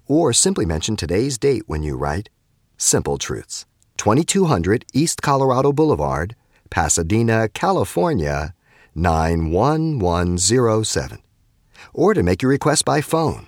Or 0.06 0.32
simply 0.32 0.66
mention 0.66 0.96
today's 0.96 1.38
date 1.38 1.64
when 1.66 1.82
you 1.82 1.96
write 1.96 2.28
Simple 2.76 3.18
Truths, 3.18 3.66
2200 3.96 4.84
East 4.92 5.22
Colorado 5.22 5.72
Boulevard, 5.72 6.36
Pasadena, 6.70 7.48
California, 7.48 8.54
91107. 8.94 11.18
Or 11.92 12.14
to 12.14 12.22
make 12.22 12.42
your 12.42 12.50
request 12.50 12.84
by 12.84 13.00
phone, 13.00 13.46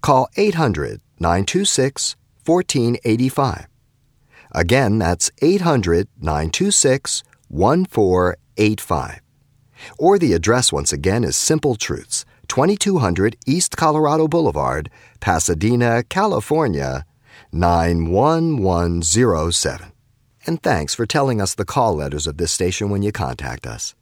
call 0.00 0.28
800 0.36 1.00
926 1.18 2.16
1485 2.44 3.66
Again, 4.54 4.98
that's 4.98 5.30
800 5.42 6.08
926 6.20 7.22
1485. 7.48 9.20
Or 9.98 10.18
the 10.18 10.32
address 10.32 10.72
once 10.72 10.92
again 10.92 11.24
is 11.24 11.36
Simple 11.36 11.74
Truths, 11.74 12.24
2200 12.48 13.36
East 13.46 13.76
Colorado 13.76 14.28
Boulevard, 14.28 14.90
Pasadena, 15.20 16.02
California 16.04 17.04
91107. 17.52 19.92
And 20.46 20.62
thanks 20.62 20.94
for 20.94 21.06
telling 21.06 21.40
us 21.40 21.54
the 21.54 21.64
call 21.64 21.96
letters 21.96 22.26
of 22.26 22.36
this 22.36 22.52
station 22.52 22.90
when 22.90 23.02
you 23.02 23.12
contact 23.12 23.66
us. 23.66 23.94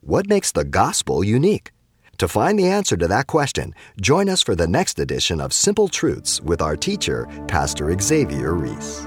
What 0.00 0.28
makes 0.28 0.52
the 0.52 0.64
gospel 0.64 1.24
unique? 1.24 1.70
To 2.18 2.28
find 2.28 2.58
the 2.58 2.68
answer 2.68 2.96
to 2.96 3.08
that 3.08 3.26
question, 3.26 3.74
join 4.00 4.28
us 4.28 4.42
for 4.42 4.54
the 4.54 4.68
next 4.68 4.98
edition 4.98 5.40
of 5.40 5.52
Simple 5.52 5.88
Truths 5.88 6.40
with 6.40 6.62
our 6.62 6.76
teacher, 6.76 7.26
Pastor 7.48 7.96
Xavier 7.98 8.54
Reese. 8.54 9.06